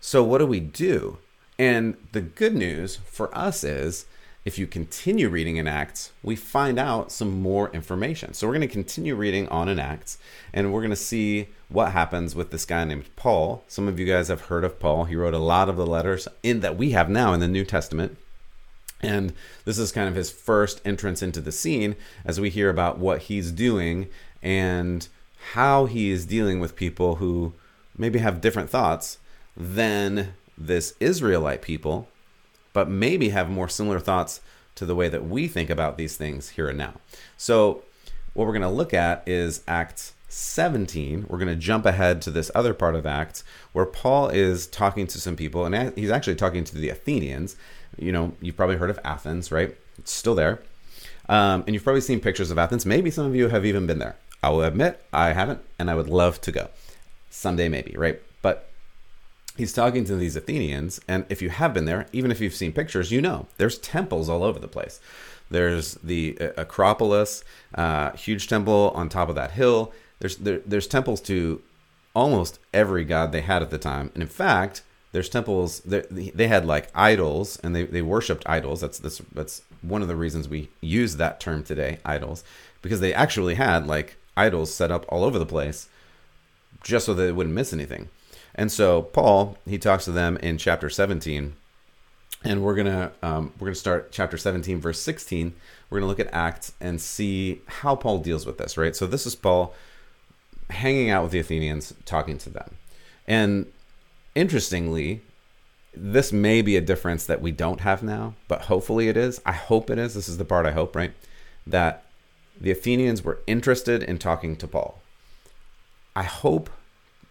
So, 0.00 0.22
what 0.22 0.38
do 0.38 0.46
we 0.46 0.60
do? 0.60 1.18
And 1.58 1.96
the 2.12 2.20
good 2.20 2.54
news 2.54 2.96
for 3.04 3.36
us 3.36 3.64
is 3.64 4.06
if 4.44 4.58
you 4.58 4.66
continue 4.66 5.28
reading 5.28 5.56
in 5.56 5.66
Acts, 5.66 6.12
we 6.22 6.36
find 6.36 6.78
out 6.78 7.10
some 7.10 7.42
more 7.42 7.70
information. 7.70 8.34
So, 8.34 8.46
we're 8.46 8.54
going 8.54 8.68
to 8.68 8.72
continue 8.72 9.16
reading 9.16 9.48
on 9.48 9.68
in 9.68 9.80
Acts, 9.80 10.18
and 10.52 10.72
we're 10.72 10.80
going 10.80 10.90
to 10.90 10.96
see 10.96 11.48
what 11.68 11.92
happens 11.92 12.34
with 12.34 12.50
this 12.50 12.64
guy 12.64 12.84
named 12.84 13.14
Paul. 13.16 13.64
Some 13.68 13.88
of 13.88 13.98
you 13.98 14.06
guys 14.06 14.28
have 14.28 14.42
heard 14.42 14.64
of 14.64 14.78
Paul. 14.78 15.04
He 15.04 15.16
wrote 15.16 15.34
a 15.34 15.38
lot 15.38 15.68
of 15.68 15.76
the 15.76 15.86
letters 15.86 16.28
in 16.42 16.60
that 16.60 16.76
we 16.76 16.92
have 16.92 17.10
now 17.10 17.32
in 17.32 17.40
the 17.40 17.48
New 17.48 17.64
Testament. 17.64 18.16
And 19.00 19.32
this 19.64 19.78
is 19.78 19.92
kind 19.92 20.08
of 20.08 20.16
his 20.16 20.30
first 20.30 20.80
entrance 20.84 21.22
into 21.22 21.40
the 21.40 21.52
scene 21.52 21.94
as 22.24 22.40
we 22.40 22.50
hear 22.50 22.68
about 22.68 22.98
what 22.98 23.22
he's 23.22 23.52
doing 23.52 24.08
and 24.42 25.08
how 25.52 25.86
he 25.86 26.10
is 26.10 26.26
dealing 26.26 26.60
with 26.60 26.76
people 26.76 27.16
who 27.16 27.52
maybe 27.96 28.18
have 28.18 28.40
different 28.40 28.70
thoughts 28.70 29.18
than 29.56 30.34
this 30.56 30.94
Israelite 31.00 31.62
people, 31.62 32.08
but 32.72 32.88
maybe 32.88 33.30
have 33.30 33.48
more 33.48 33.68
similar 33.68 33.98
thoughts 33.98 34.40
to 34.74 34.86
the 34.86 34.94
way 34.94 35.08
that 35.08 35.26
we 35.26 35.48
think 35.48 35.70
about 35.70 35.96
these 35.96 36.16
things 36.16 36.50
here 36.50 36.68
and 36.68 36.78
now. 36.78 36.94
So, 37.36 37.82
what 38.34 38.46
we're 38.46 38.52
going 38.52 38.62
to 38.62 38.68
look 38.68 38.94
at 38.94 39.22
is 39.26 39.64
Acts 39.66 40.12
17. 40.28 41.26
We're 41.28 41.38
going 41.38 41.48
to 41.48 41.56
jump 41.56 41.86
ahead 41.86 42.22
to 42.22 42.30
this 42.30 42.50
other 42.54 42.74
part 42.74 42.94
of 42.94 43.06
Acts 43.06 43.42
where 43.72 43.86
Paul 43.86 44.28
is 44.28 44.66
talking 44.66 45.06
to 45.08 45.20
some 45.20 45.34
people, 45.34 45.64
and 45.64 45.96
he's 45.96 46.10
actually 46.10 46.36
talking 46.36 46.62
to 46.64 46.76
the 46.76 46.90
Athenians. 46.90 47.56
You 47.96 48.12
know, 48.12 48.34
you've 48.40 48.56
probably 48.56 48.76
heard 48.76 48.90
of 48.90 49.00
Athens, 49.04 49.50
right? 49.50 49.76
It's 49.98 50.12
still 50.12 50.34
there. 50.34 50.60
Um, 51.28 51.64
and 51.66 51.74
you've 51.74 51.84
probably 51.84 52.00
seen 52.00 52.20
pictures 52.20 52.50
of 52.50 52.58
Athens. 52.58 52.86
Maybe 52.86 53.10
some 53.10 53.26
of 53.26 53.34
you 53.34 53.48
have 53.48 53.66
even 53.66 53.86
been 53.86 53.98
there. 53.98 54.16
I 54.42 54.50
will 54.50 54.62
admit 54.62 55.02
I 55.12 55.32
haven't, 55.32 55.60
and 55.78 55.90
I 55.90 55.94
would 55.94 56.08
love 56.08 56.40
to 56.42 56.52
go 56.52 56.68
someday, 57.30 57.68
maybe, 57.68 57.94
right? 57.96 58.20
But 58.42 58.68
he's 59.56 59.72
talking 59.72 60.04
to 60.04 60.16
these 60.16 60.36
Athenians, 60.36 61.00
and 61.08 61.26
if 61.28 61.42
you 61.42 61.50
have 61.50 61.74
been 61.74 61.84
there, 61.84 62.06
even 62.12 62.30
if 62.30 62.40
you've 62.40 62.54
seen 62.54 62.72
pictures, 62.72 63.10
you 63.10 63.20
know 63.20 63.46
there's 63.56 63.78
temples 63.78 64.28
all 64.28 64.42
over 64.42 64.58
the 64.58 64.68
place. 64.68 65.00
There's 65.50 65.94
the 65.94 66.38
uh, 66.40 66.48
Acropolis, 66.56 67.42
uh, 67.74 68.12
huge 68.12 68.48
temple 68.48 68.92
on 68.94 69.08
top 69.08 69.28
of 69.28 69.34
that 69.34 69.52
hill. 69.52 69.92
There's 70.20 70.36
there, 70.36 70.60
there's 70.64 70.86
temples 70.86 71.20
to 71.22 71.62
almost 72.14 72.58
every 72.72 73.04
god 73.04 73.32
they 73.32 73.40
had 73.40 73.62
at 73.62 73.70
the 73.70 73.78
time, 73.78 74.10
and 74.14 74.22
in 74.22 74.28
fact, 74.28 74.82
there's 75.12 75.28
temples. 75.28 75.80
They, 75.80 76.02
they 76.10 76.48
had 76.48 76.66
like 76.66 76.90
idols, 76.94 77.58
and 77.62 77.74
they, 77.74 77.84
they 77.84 78.02
worshipped 78.02 78.46
idols. 78.46 78.80
That's 78.80 78.98
that's 78.98 79.18
that's 79.32 79.62
one 79.80 80.02
of 80.02 80.08
the 80.08 80.16
reasons 80.16 80.48
we 80.48 80.68
use 80.80 81.16
that 81.16 81.40
term 81.40 81.62
today, 81.62 81.98
idols, 82.04 82.44
because 82.82 83.00
they 83.00 83.14
actually 83.14 83.54
had 83.54 83.86
like 83.86 84.16
idols 84.38 84.74
set 84.74 84.90
up 84.90 85.04
all 85.08 85.24
over 85.24 85.38
the 85.38 85.46
place 85.46 85.88
just 86.82 87.06
so 87.06 87.14
that 87.14 87.22
they 87.24 87.32
wouldn't 87.32 87.54
miss 87.54 87.72
anything. 87.72 88.08
And 88.54 88.70
so 88.72 89.02
Paul, 89.02 89.56
he 89.66 89.78
talks 89.78 90.04
to 90.06 90.12
them 90.12 90.36
in 90.38 90.58
chapter 90.58 90.88
17, 90.88 91.54
and 92.44 92.62
we're 92.62 92.74
gonna 92.74 93.12
um, 93.22 93.52
we're 93.58 93.66
gonna 93.66 93.74
start 93.74 94.12
chapter 94.12 94.38
17, 94.38 94.80
verse 94.80 95.00
16. 95.00 95.54
We're 95.90 95.98
gonna 95.98 96.08
look 96.08 96.20
at 96.20 96.32
Acts 96.32 96.72
and 96.80 97.00
see 97.00 97.60
how 97.66 97.96
Paul 97.96 98.18
deals 98.18 98.46
with 98.46 98.58
this. 98.58 98.76
Right. 98.76 98.94
So 98.94 99.06
this 99.06 99.26
is 99.26 99.34
Paul 99.34 99.74
hanging 100.70 101.10
out 101.10 101.22
with 101.24 101.32
the 101.32 101.38
Athenians, 101.40 101.94
talking 102.04 102.38
to 102.38 102.50
them, 102.50 102.76
and 103.26 103.66
interestingly, 104.34 105.22
this 105.94 106.32
may 106.32 106.62
be 106.62 106.76
a 106.76 106.80
difference 106.80 107.26
that 107.26 107.40
we 107.40 107.50
don't 107.50 107.80
have 107.80 108.02
now, 108.02 108.34
but 108.46 108.62
hopefully 108.62 109.08
it 109.08 109.16
is. 109.16 109.40
I 109.44 109.52
hope 109.52 109.90
it 109.90 109.98
is. 109.98 110.14
This 110.14 110.28
is 110.28 110.38
the 110.38 110.44
part 110.44 110.66
I 110.66 110.72
hope, 110.72 110.94
right? 110.94 111.12
that 111.68 112.04
the 112.60 112.70
Athenians 112.70 113.22
were 113.22 113.40
interested 113.46 114.02
in 114.02 114.18
talking 114.18 114.56
to 114.56 114.66
Paul. 114.66 115.00
I 116.16 116.24
hope 116.24 116.70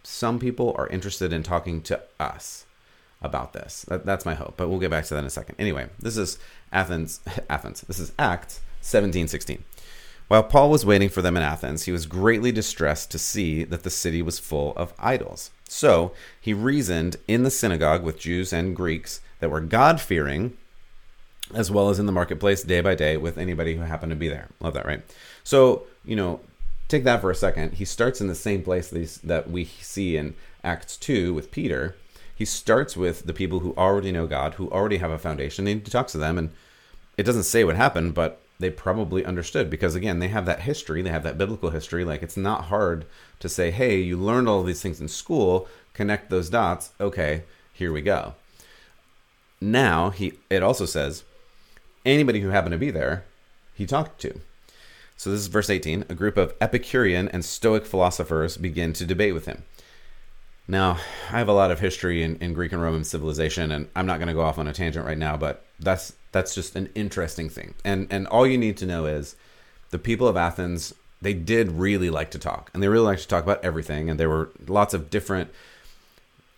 some 0.03 0.39
people 0.39 0.73
are 0.77 0.87
interested 0.87 1.33
in 1.33 1.43
talking 1.43 1.81
to 1.81 2.01
us 2.19 2.65
about 3.21 3.53
this. 3.53 3.83
That, 3.89 4.05
that's 4.05 4.25
my 4.25 4.35
hope, 4.35 4.53
but 4.57 4.69
we'll 4.69 4.79
get 4.79 4.91
back 4.91 5.05
to 5.05 5.13
that 5.13 5.19
in 5.19 5.25
a 5.25 5.29
second. 5.29 5.55
Anyway, 5.59 5.89
this 5.99 6.17
is 6.17 6.37
Athens, 6.71 7.19
Athens. 7.49 7.81
This 7.81 7.99
is 7.99 8.13
Acts 8.17 8.61
17, 8.81 9.27
16. 9.27 9.63
While 10.27 10.43
Paul 10.43 10.69
was 10.69 10.85
waiting 10.85 11.07
for 11.09 11.21
them 11.21 11.37
in 11.37 11.43
Athens, 11.43 11.83
he 11.83 11.91
was 11.91 12.05
greatly 12.05 12.51
distressed 12.51 13.11
to 13.11 13.19
see 13.19 13.63
that 13.63 13.83
the 13.83 13.89
city 13.89 14.21
was 14.21 14.39
full 14.39 14.73
of 14.75 14.93
idols. 14.99 15.51
So 15.69 16.11
he 16.39 16.53
reasoned 16.53 17.15
in 17.27 17.43
the 17.43 17.51
synagogue 17.51 18.03
with 18.03 18.19
Jews 18.19 18.51
and 18.51 18.75
Greeks 18.75 19.21
that 19.39 19.49
were 19.49 19.61
God 19.61 20.01
fearing, 20.01 20.57
as 21.53 21.71
well 21.71 21.89
as 21.89 21.99
in 21.99 22.05
the 22.05 22.11
marketplace 22.11 22.63
day 22.63 22.81
by 22.81 22.95
day 22.95 23.17
with 23.17 23.37
anybody 23.37 23.75
who 23.75 23.81
happened 23.81 24.11
to 24.11 24.15
be 24.15 24.27
there. 24.27 24.47
Love 24.59 24.73
that, 24.73 24.85
right? 24.85 25.01
So, 25.43 25.83
you 26.03 26.15
know, 26.15 26.41
take 26.87 27.03
that 27.05 27.21
for 27.21 27.31
a 27.31 27.35
second. 27.35 27.73
He 27.73 27.85
starts 27.85 28.21
in 28.21 28.27
the 28.27 28.35
same 28.35 28.63
place 28.63 28.89
that 29.23 29.49
we 29.49 29.65
see 29.65 30.17
in 30.17 30.35
Acts 30.63 30.97
2 30.97 31.33
with 31.33 31.51
Peter. 31.51 31.95
He 32.35 32.45
starts 32.45 32.95
with 32.95 33.25
the 33.25 33.33
people 33.33 33.61
who 33.61 33.73
already 33.75 34.11
know 34.11 34.27
God, 34.27 34.55
who 34.55 34.69
already 34.69 34.97
have 34.97 35.11
a 35.11 35.17
foundation, 35.17 35.67
and 35.67 35.81
he 35.81 35.89
talks 35.89 36.11
to 36.11 36.17
them. 36.17 36.37
And 36.37 36.51
it 37.17 37.23
doesn't 37.23 37.43
say 37.43 37.63
what 37.63 37.75
happened, 37.75 38.13
but 38.13 38.41
they 38.59 38.69
probably 38.69 39.25
understood 39.25 39.69
because, 39.69 39.95
again, 39.95 40.19
they 40.19 40.27
have 40.27 40.45
that 40.45 40.61
history, 40.61 41.01
they 41.01 41.09
have 41.09 41.23
that 41.23 41.37
biblical 41.37 41.69
history. 41.69 42.03
Like, 42.03 42.23
it's 42.23 42.37
not 42.37 42.65
hard 42.65 43.05
to 43.39 43.49
say, 43.49 43.71
hey, 43.71 43.99
you 43.99 44.17
learned 44.17 44.49
all 44.49 44.63
these 44.63 44.81
things 44.81 44.99
in 44.99 45.07
school, 45.07 45.67
connect 45.93 46.29
those 46.29 46.49
dots. 46.49 46.91
Okay, 46.99 47.43
here 47.73 47.91
we 47.91 48.01
go. 48.01 48.33
Now, 49.59 50.11
he 50.11 50.33
it 50.49 50.61
also 50.63 50.85
says, 50.85 51.23
anybody 52.07 52.41
who 52.41 52.49
happened 52.49 52.71
to 52.73 52.77
be 52.77 52.91
there, 52.91 53.25
he 53.73 53.85
talked 53.85 54.19
to. 54.21 54.39
So 55.17 55.31
this 55.31 55.41
is 55.41 55.47
verse 55.47 55.69
18. 55.69 56.05
A 56.09 56.15
group 56.15 56.37
of 56.37 56.53
Epicurean 56.61 57.27
and 57.29 57.43
Stoic 57.43 57.85
philosophers 57.85 58.57
begin 58.57 58.93
to 58.93 59.05
debate 59.05 59.33
with 59.33 59.45
him. 59.45 59.63
Now, 60.67 60.99
I 61.31 61.39
have 61.39 61.47
a 61.47 61.53
lot 61.53 61.71
of 61.71 61.79
history 61.79 62.23
in, 62.23 62.35
in 62.37 62.53
Greek 62.53 62.73
and 62.73 62.81
Roman 62.81 63.03
civilization, 63.03 63.71
and 63.71 63.87
I'm 63.95 64.05
not 64.05 64.19
going 64.19 64.27
to 64.27 64.33
go 64.33 64.41
off 64.41 64.59
on 64.59 64.67
a 64.67 64.73
tangent 64.73 65.05
right 65.05 65.17
now, 65.17 65.37
but 65.37 65.65
that's 65.79 66.13
that's 66.33 66.53
just 66.53 66.75
an 66.75 66.89
interesting 66.93 67.49
thing. 67.49 67.73
And 67.85 68.07
and 68.11 68.27
all 68.27 68.45
you 68.45 68.57
need 68.57 68.77
to 68.77 68.85
know 68.85 69.05
is 69.05 69.35
the 69.91 69.99
people 69.99 70.27
of 70.27 70.35
Athens, 70.35 70.93
they 71.21 71.33
did 71.33 71.71
really 71.71 72.09
like 72.09 72.31
to 72.31 72.39
talk, 72.39 72.69
and 72.73 72.83
they 72.83 72.89
really 72.89 73.05
like 73.05 73.19
to 73.19 73.27
talk 73.27 73.43
about 73.43 73.63
everything, 73.63 74.09
and 74.09 74.19
there 74.19 74.29
were 74.29 74.49
lots 74.67 74.93
of 74.93 75.09
different 75.09 75.51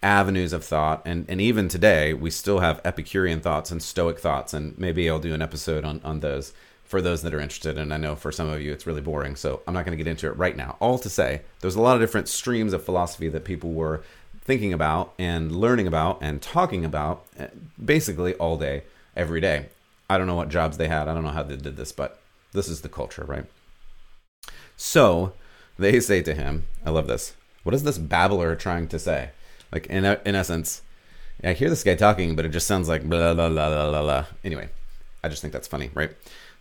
avenues 0.02 0.54
of 0.54 0.64
thought 0.64 1.02
and 1.06 1.26
and 1.28 1.42
even 1.42 1.68
today 1.68 2.14
we 2.14 2.32
still 2.32 2.60
have 2.60 2.80
epicurean 2.86 3.42
thoughts 3.42 3.70
and 3.70 3.84
stoic 3.84 4.18
thoughts 4.18 4.54
and 4.54 4.78
maybe 4.78 5.10
I'll 5.10 5.20
do 5.20 5.34
an 5.34 5.42
episode 5.42 5.84
on 5.84 6.00
on 6.06 6.22
those 6.22 6.54
for 6.90 7.04
those 7.04 7.22
that 7.22 7.36
are 7.36 7.40
interested. 7.40 7.78
And 7.78 7.94
I 7.94 7.98
know 7.98 8.16
for 8.16 8.32
some 8.32 8.50
of 8.50 8.64
you 8.64 8.74
it's 8.74 8.88
really 8.88 9.00
boring, 9.00 9.36
so 9.36 9.62
I'm 9.68 9.76
not 9.76 9.86
going 9.86 9.96
to 9.96 10.04
get 10.04 10.10
into 10.10 10.26
it 10.26 10.36
right 10.38 10.58
now. 10.58 10.76
All 10.80 10.98
to 10.98 11.08
say, 11.10 11.42
there's 11.62 11.76
a 11.76 11.82
lot 11.82 11.94
of 11.94 12.02
different 12.02 12.28
streams 12.28 12.74
of 12.74 12.84
philosophy 12.84 13.30
that 13.30 13.46
people 13.46 13.74
were 13.74 14.02
thinking 14.42 14.74
about 14.74 15.14
and 15.20 15.52
learning 15.52 15.86
about 15.86 16.18
and 16.20 16.42
talking 16.42 16.84
about 16.84 17.28
eh, 17.38 17.50
basically 17.84 18.34
all 18.34 18.58
day, 18.58 18.86
every 19.16 19.40
day. 19.40 19.68
I 20.10 20.18
don't 20.18 20.26
know 20.26 20.34
what 20.34 20.50
jobs 20.50 20.78
they 20.78 20.88
had. 20.88 21.08
I 21.08 21.14
don't 21.14 21.24
know 21.24 21.30
how 21.30 21.44
they 21.44 21.58
did 21.58 21.78
this, 21.78 21.92
but 21.92 22.20
this 22.54 22.68
is 22.68 22.82
the 22.82 22.90
culture, 22.90 23.24
right? 23.24 23.46
So 24.76 25.34
they 25.78 26.00
say 26.00 26.24
to 26.24 26.34
him, 26.34 26.66
I 26.84 26.90
love 26.90 27.06
this. 27.06 27.36
What 27.62 27.76
is 27.76 27.84
this 27.84 28.00
babbler 28.00 28.56
trying 28.56 28.88
to 28.88 28.98
say? 28.98 29.30
Like, 29.72 29.88
in, 29.88 30.06
in 30.06 30.36
essence, 30.36 30.82
I 31.44 31.54
hear 31.54 31.70
this 31.70 31.84
guy 31.84 31.96
talking, 31.96 32.36
but 32.36 32.46
it 32.46 32.50
just 32.50 32.68
sounds 32.68 32.90
like 32.90 33.04
blah, 33.04 33.34
blah, 33.34 33.50
blah, 33.50 33.70
blah, 33.70 33.90
blah, 33.90 34.02
blah. 34.02 34.26
Anyway, 34.44 34.70
I 35.24 35.30
just 35.30 35.42
think 35.42 35.54
that's 35.54 35.68
funny, 35.68 35.90
right? 35.94 36.12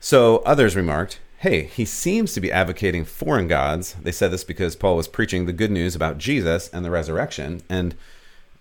So 0.00 0.38
others 0.38 0.76
remarked, 0.76 1.20
hey, 1.38 1.64
he 1.64 1.84
seems 1.84 2.32
to 2.32 2.40
be 2.40 2.52
advocating 2.52 3.04
foreign 3.04 3.48
gods. 3.48 3.94
They 4.02 4.12
said 4.12 4.30
this 4.30 4.44
because 4.44 4.76
Paul 4.76 4.96
was 4.96 5.08
preaching 5.08 5.46
the 5.46 5.52
good 5.52 5.70
news 5.70 5.94
about 5.94 6.18
Jesus 6.18 6.68
and 6.68 6.84
the 6.84 6.90
resurrection. 6.90 7.62
And 7.68 7.94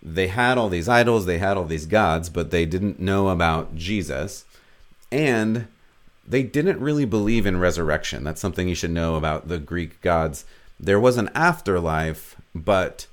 they 0.01 0.27
had 0.27 0.57
all 0.57 0.69
these 0.69 0.89
idols, 0.89 1.25
they 1.25 1.39
had 1.39 1.57
all 1.57 1.65
these 1.65 1.85
gods, 1.85 2.29
but 2.29 2.51
they 2.51 2.65
didn't 2.65 2.99
know 2.99 3.29
about 3.29 3.75
Jesus. 3.75 4.45
And 5.11 5.67
they 6.27 6.43
didn't 6.43 6.79
really 6.79 7.05
believe 7.05 7.45
in 7.45 7.59
resurrection. 7.59 8.23
That's 8.23 8.41
something 8.41 8.67
you 8.67 8.75
should 8.75 8.91
know 8.91 9.15
about 9.15 9.47
the 9.47 9.57
Greek 9.59 10.01
gods. 10.01 10.45
There 10.79 10.99
was 10.99 11.17
an 11.17 11.29
afterlife, 11.33 12.35
but 12.53 13.07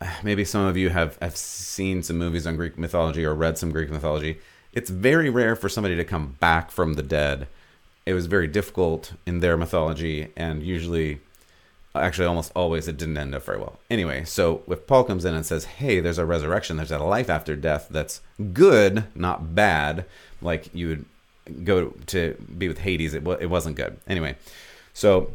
maybe 0.22 0.44
some 0.44 0.66
of 0.66 0.76
you 0.76 0.90
have, 0.90 1.18
have 1.20 1.36
seen 1.36 2.02
some 2.02 2.18
movies 2.18 2.46
on 2.46 2.56
Greek 2.56 2.78
mythology 2.78 3.24
or 3.24 3.34
read 3.34 3.58
some 3.58 3.70
Greek 3.70 3.90
mythology 3.90 4.40
it's 4.72 4.90
very 4.90 5.30
rare 5.30 5.56
for 5.56 5.68
somebody 5.68 5.96
to 5.96 6.04
come 6.04 6.36
back 6.40 6.70
from 6.70 6.94
the 6.94 7.02
dead. 7.02 7.48
It 8.06 8.14
was 8.14 8.26
very 8.26 8.46
difficult 8.46 9.12
in 9.26 9.40
their 9.40 9.56
mythology, 9.56 10.28
and 10.36 10.62
usually, 10.62 11.20
actually, 11.94 12.26
almost 12.26 12.52
always, 12.54 12.88
it 12.88 12.96
didn't 12.96 13.16
end 13.16 13.34
up 13.34 13.44
very 13.44 13.58
well. 13.58 13.78
Anyway, 13.90 14.24
so 14.24 14.62
if 14.68 14.86
Paul 14.86 15.04
comes 15.04 15.24
in 15.24 15.34
and 15.34 15.44
says, 15.44 15.64
"Hey, 15.64 16.00
there's 16.00 16.18
a 16.18 16.26
resurrection. 16.26 16.76
There's 16.76 16.90
a 16.90 16.98
life 16.98 17.28
after 17.28 17.56
death 17.56 17.88
that's 17.90 18.20
good, 18.52 19.04
not 19.14 19.54
bad," 19.54 20.06
like 20.40 20.70
you 20.74 20.88
would 20.88 21.04
go 21.64 21.90
to 22.06 22.34
be 22.56 22.68
with 22.68 22.78
Hades, 22.78 23.14
it 23.14 23.26
it 23.40 23.50
wasn't 23.50 23.76
good. 23.76 23.98
Anyway, 24.06 24.36
so 24.94 25.34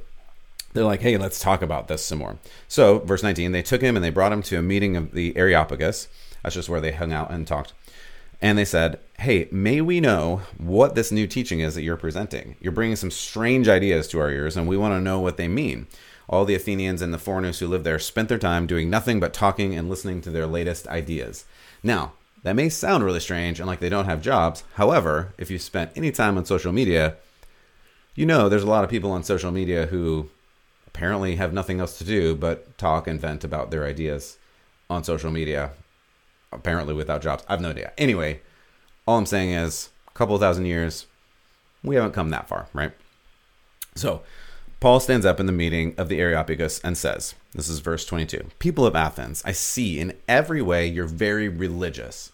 they're 0.75 0.83
like, 0.83 1.01
hey, 1.01 1.17
let's 1.17 1.39
talk 1.39 1.61
about 1.61 1.87
this 1.87 2.05
some 2.05 2.19
more. 2.19 2.37
So, 2.67 2.99
verse 2.99 3.23
19, 3.23 3.51
they 3.51 3.63
took 3.63 3.81
him 3.81 3.95
and 3.95 4.03
they 4.03 4.09
brought 4.09 4.31
him 4.31 4.43
to 4.43 4.59
a 4.59 4.61
meeting 4.61 4.95
of 4.95 5.13
the 5.13 5.35
Areopagus. 5.35 6.07
That's 6.43 6.55
just 6.55 6.69
where 6.69 6.81
they 6.81 6.91
hung 6.91 7.11
out 7.11 7.31
and 7.31 7.47
talked. 7.47 7.73
And 8.41 8.57
they 8.57 8.65
said, 8.65 8.99
Hey, 9.19 9.47
may 9.51 9.81
we 9.81 9.99
know 9.99 10.41
what 10.57 10.93
this 10.93 11.11
new 11.11 11.25
teaching 11.25 11.61
is 11.61 11.73
that 11.75 11.83
you're 11.83 11.97
presenting? 11.97 12.57
You're 12.59 12.73
bringing 12.73 12.97
some 12.97 13.09
strange 13.09 13.67
ideas 13.67 14.07
to 14.09 14.19
our 14.19 14.29
ears, 14.29 14.57
and 14.57 14.67
we 14.67 14.77
want 14.77 14.93
to 14.93 15.01
know 15.01 15.19
what 15.19 15.37
they 15.37 15.47
mean. 15.47 15.87
All 16.27 16.43
the 16.43 16.55
Athenians 16.55 17.01
and 17.01 17.13
the 17.13 17.17
foreigners 17.17 17.59
who 17.59 17.67
lived 17.67 17.85
there 17.85 17.99
spent 17.99 18.29
their 18.29 18.37
time 18.37 18.67
doing 18.67 18.89
nothing 18.89 19.19
but 19.19 19.33
talking 19.33 19.75
and 19.75 19.89
listening 19.89 20.21
to 20.21 20.31
their 20.31 20.47
latest 20.47 20.87
ideas. 20.87 21.45
Now, 21.81 22.13
that 22.43 22.55
may 22.55 22.69
sound 22.69 23.03
really 23.03 23.19
strange 23.19 23.59
and 23.59 23.67
like 23.67 23.79
they 23.79 23.89
don't 23.89 24.05
have 24.05 24.21
jobs. 24.21 24.63
However, 24.73 25.33
if 25.37 25.49
you 25.49 25.57
spent 25.57 25.91
any 25.95 26.11
time 26.11 26.37
on 26.37 26.45
social 26.45 26.71
media, 26.71 27.15
you 28.13 28.25
know 28.25 28.49
there's 28.49 28.63
a 28.63 28.69
lot 28.69 28.83
of 28.83 28.89
people 28.89 29.11
on 29.11 29.23
social 29.23 29.51
media 29.51 29.87
who 29.87 30.29
apparently 30.95 31.35
have 31.35 31.51
nothing 31.51 31.81
else 31.81 31.97
to 31.97 32.05
do 32.05 32.33
but 32.33 32.77
talk 32.77 33.05
and 33.05 33.19
vent 33.19 33.43
about 33.43 33.69
their 33.69 33.85
ideas 33.85 34.37
on 34.89 35.03
social 35.03 35.29
media 35.29 35.71
apparently 36.53 36.93
without 36.93 37.21
jobs. 37.21 37.43
I 37.49 37.53
have 37.53 37.61
no 37.61 37.71
idea. 37.71 37.91
Anyway, 37.97 38.39
all 39.05 39.17
I'm 39.17 39.25
saying 39.25 39.51
is 39.51 39.89
a 40.07 40.11
couple 40.11 40.37
thousand 40.37 40.67
years, 40.67 41.05
we 41.83 41.95
haven't 41.95 42.13
come 42.13 42.29
that 42.29 42.47
far, 42.47 42.67
right? 42.73 42.93
So, 43.95 44.21
Paul 44.79 45.01
stands 45.01 45.25
up 45.25 45.39
in 45.39 45.47
the 45.47 45.51
meeting 45.51 45.95
of 45.97 46.07
the 46.07 46.19
Areopagus 46.19 46.79
and 46.79 46.97
says, 46.97 47.35
This 47.53 47.67
is 47.67 47.79
verse 47.79 48.05
22 48.05 48.51
People 48.59 48.85
of 48.85 48.95
Athens, 48.95 49.43
I 49.45 49.51
see 49.51 49.99
in 49.99 50.13
every 50.29 50.61
way 50.61 50.87
you're 50.87 51.07
very 51.07 51.49
religious. 51.49 52.31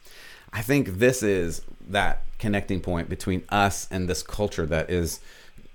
I 0.53 0.61
think 0.61 0.99
this 0.99 1.23
is 1.23 1.61
that 1.87 2.21
connecting 2.37 2.79
point 2.79 3.09
between 3.09 3.43
us 3.49 3.87
and 3.89 4.07
this 4.07 4.21
culture 4.21 4.67
that 4.67 4.91
is, 4.91 5.19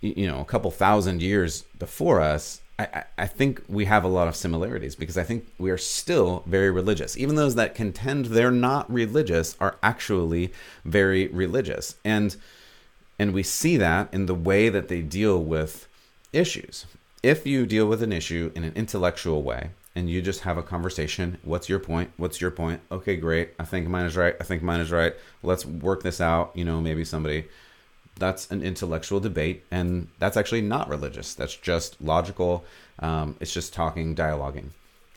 you 0.00 0.28
know, 0.28 0.40
a 0.40 0.45
couple 0.45 0.71
thousand 0.71 1.21
years 1.21 1.62
before 1.81 2.21
us 2.21 2.61
I, 2.78 3.04
I 3.16 3.26
think 3.26 3.62
we 3.68 3.87
have 3.87 4.04
a 4.04 4.09
lot 4.09 4.28
of 4.28 4.37
similarities 4.37 4.95
because 4.95 5.16
I 5.16 5.23
think 5.23 5.47
we 5.59 5.71
are 5.71 5.78
still 5.78 6.42
very 6.47 6.71
religious. 6.71 7.16
Even 7.16 7.37
those 7.37 7.54
that 7.54 7.75
contend 7.75 8.26
they're 8.26 8.50
not 8.50 8.90
religious 8.92 9.56
are 9.61 9.76
actually 9.83 10.52
very 10.85 11.28
religious. 11.28 11.97
And 12.04 12.37
and 13.18 13.33
we 13.33 13.42
see 13.42 13.78
that 13.78 14.12
in 14.12 14.26
the 14.26 14.35
way 14.35 14.68
that 14.68 14.88
they 14.88 15.00
deal 15.00 15.42
with 15.42 15.88
issues. 16.35 16.85
If 17.23 17.47
you 17.47 17.64
deal 17.64 17.87
with 17.87 18.02
an 18.02 18.12
issue 18.12 18.52
in 18.54 18.62
an 18.62 18.75
intellectual 18.76 19.42
way 19.42 19.71
and 19.95 20.11
you 20.11 20.21
just 20.21 20.42
have 20.42 20.59
a 20.59 20.62
conversation, 20.62 21.38
what's 21.42 21.71
your 21.71 21.78
point? 21.78 22.11
What's 22.18 22.42
your 22.42 22.50
point? 22.50 22.83
Okay, 22.92 23.16
great. 23.16 23.54
I 23.59 23.64
think 23.64 23.88
mine 23.88 24.04
is 24.04 24.18
right. 24.18 24.37
I 24.38 24.45
think 24.45 24.62
mine 24.62 24.80
is 24.80 24.92
right. 24.92 25.14
Let's 25.42 25.64
work 25.64 26.02
this 26.02 26.21
out. 26.21 26.52
You 26.54 26.66
know, 26.66 26.83
maybe 26.83 27.06
somebody 27.06 27.47
that's 28.18 28.50
an 28.50 28.62
intellectual 28.62 29.20
debate, 29.20 29.64
and 29.70 30.08
that's 30.18 30.37
actually 30.37 30.62
not 30.62 30.88
religious. 30.88 31.35
That's 31.35 31.56
just 31.56 32.00
logical. 32.00 32.64
Um, 32.99 33.37
it's 33.40 33.52
just 33.52 33.75
talking, 33.75 34.14
dialoguing. 34.14 34.70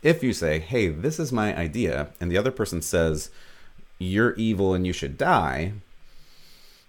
If 0.03 0.23
you 0.23 0.33
say, 0.33 0.59
"Hey, 0.59 0.89
this 0.89 1.19
is 1.19 1.31
my 1.31 1.55
idea," 1.57 2.09
and 2.19 2.31
the 2.31 2.37
other 2.37 2.51
person 2.51 2.81
says, 2.81 3.29
"You're 3.97 4.33
evil 4.35 4.73
and 4.73 4.85
you 4.85 4.93
should 4.93 5.17
die," 5.17 5.73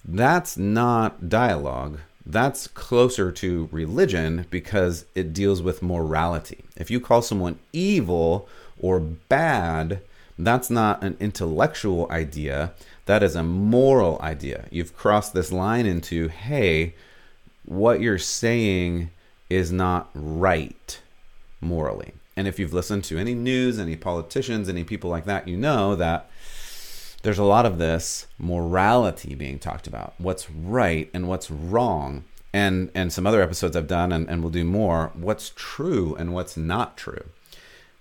that's 0.05 0.57
not 0.57 1.29
dialogue. 1.29 2.01
That's 2.25 2.67
closer 2.69 3.33
to 3.33 3.69
religion 3.73 4.47
because 4.51 5.05
it 5.15 5.33
deals 5.33 5.63
with 5.63 5.83
morality. 5.83 6.65
If 6.77 6.91
you 6.91 7.01
call 7.01 7.23
someone 7.23 7.59
evil 7.73 8.49
or 8.79 9.01
bad, 9.01 10.01
that's 10.39 10.71
not 10.71 11.03
an 11.03 11.17
intellectual 11.21 12.11
idea. 12.11 12.73
That 13.11 13.25
is 13.25 13.35
a 13.35 13.43
moral 13.43 14.21
idea. 14.23 14.67
You've 14.71 14.97
crossed 14.97 15.35
this 15.35 15.51
line 15.51 15.85
into, 15.85 16.29
hey, 16.29 16.95
what 17.65 18.01
you're 18.01 18.19
saying 18.19 19.11
is 19.49 19.73
not 19.73 20.11
right 20.15 21.01
morally. 21.61 22.13
And 22.37 22.47
if 22.47 22.61
you've 22.61 22.73
listened 22.73 23.03
to 23.05 23.19
any 23.19 23.35
news, 23.35 23.81
any 23.81 23.97
politicians, 23.97 24.69
any 24.69 24.85
people 24.85 25.11
like 25.11 25.25
that, 25.25 25.49
you 25.49 25.57
know 25.57 25.97
that 25.97 26.31
there's 27.23 27.41
a 27.41 27.43
lot 27.43 27.67
of 27.67 27.79
this 27.79 28.29
morality 28.39 29.35
being 29.35 29.59
talked 29.59 29.89
about. 29.89 30.15
What's 30.19 30.49
right 30.49 31.11
and 31.13 31.27
what's 31.27 31.51
wrong. 31.51 32.23
and 32.53 32.91
and 32.95 33.13
some 33.13 33.27
other 33.27 33.43
episodes 33.43 33.77
I've 33.77 33.87
done, 33.87 34.13
and, 34.13 34.29
and 34.29 34.43
we'll 34.43 34.53
do 34.53 34.65
more. 34.65 35.11
What's 35.15 35.53
true 35.57 36.15
and 36.17 36.33
what's 36.33 36.57
not 36.57 36.97
true? 36.97 37.25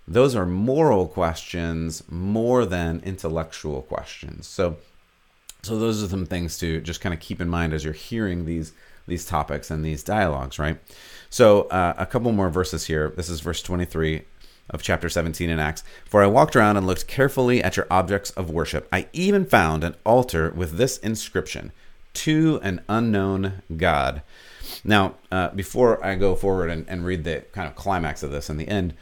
Those 0.08 0.36
are 0.36 0.46
moral 0.46 1.08
questions 1.08 2.04
more 2.10 2.66
than 2.66 3.02
intellectual 3.06 3.82
questions. 3.84 4.48
So, 4.48 4.78
so 5.64 5.78
those 5.78 6.04
are 6.04 6.08
some 6.08 6.26
things 6.26 6.58
to 6.60 6.82
just 6.82 7.02
kind 7.02 7.14
of 7.14 7.20
keep 7.20 7.42
in 7.42 7.50
mind 7.50 7.74
as 7.74 7.84
you're 7.84 7.94
hearing 7.94 8.46
these 8.46 8.74
these 9.10 9.26
topics 9.26 9.72
and 9.72 9.84
these 9.84 10.04
dialogues, 10.04 10.60
right? 10.60 10.78
So, 11.30 11.64
uh, 11.64 11.96
a 11.98 12.06
couple 12.06 12.32
more 12.32 12.50
verses 12.50 12.86
here. 12.86 13.12
This 13.16 13.28
is 13.28 13.40
verse 13.42 13.62
23 13.62 14.24
of 14.70 14.82
chapter 14.82 15.10
17 15.10 15.50
in 15.50 15.60
Acts. 15.60 15.84
For 16.06 16.24
I 16.24 16.28
walked 16.28 16.56
around 16.56 16.78
and 16.78 16.86
looked 16.86 17.08
carefully 17.08 17.64
at 17.64 17.76
your 17.76 17.88
objects 17.90 18.30
of 18.32 18.52
worship. 18.52 18.88
I 18.92 19.08
even 19.14 19.46
found 19.46 19.84
an 19.84 19.96
altar 20.06 20.52
with 20.56 20.78
this 20.78 20.98
inscription 20.98 21.72
To 22.14 22.60
an 22.64 22.82
unknown 22.88 23.64
God. 23.76 24.22
Now, 24.84 25.16
uh, 25.32 25.50
before 25.50 26.04
I 26.06 26.16
go 26.16 26.36
forward 26.36 26.70
and, 26.70 26.88
and 26.88 27.06
read 27.06 27.24
the 27.24 27.46
kind 27.52 27.68
of 27.68 27.76
climax 27.76 28.24
of 28.24 28.32
this 28.32 28.50
in 28.50 28.58
the 28.58 28.68
end, 28.68 28.94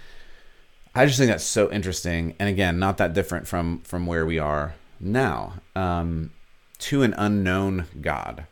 I 0.95 1.05
just 1.05 1.17
think 1.17 1.29
that's 1.29 1.43
so 1.43 1.71
interesting. 1.71 2.35
And 2.39 2.49
again, 2.49 2.79
not 2.79 2.97
that 2.97 3.13
different 3.13 3.47
from, 3.47 3.81
from 3.81 4.05
where 4.05 4.25
we 4.25 4.39
are 4.39 4.75
now. 4.99 5.53
Um, 5.75 6.31
to 6.79 7.03
an 7.03 7.13
unknown 7.17 7.85
God. 8.01 8.45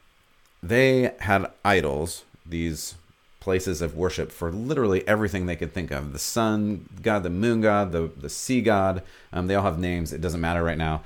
They 0.61 1.13
had 1.19 1.51
idols, 1.63 2.23
these 2.45 2.95
places 3.39 3.79
of 3.79 3.95
worship 3.95 4.31
for 4.31 4.51
literally 4.51 5.07
everything 5.07 5.45
they 5.45 5.55
could 5.55 5.71
think 5.71 5.91
of 5.91 6.13
the 6.13 6.19
sun 6.19 6.89
god, 7.03 7.21
the 7.21 7.29
moon 7.29 7.61
god, 7.61 7.91
the, 7.91 8.09
the 8.17 8.29
sea 8.29 8.59
god. 8.59 9.03
Um, 9.31 9.45
they 9.45 9.53
all 9.53 9.63
have 9.63 9.77
names. 9.77 10.11
It 10.11 10.21
doesn't 10.21 10.41
matter 10.41 10.63
right 10.63 10.77
now. 10.77 11.03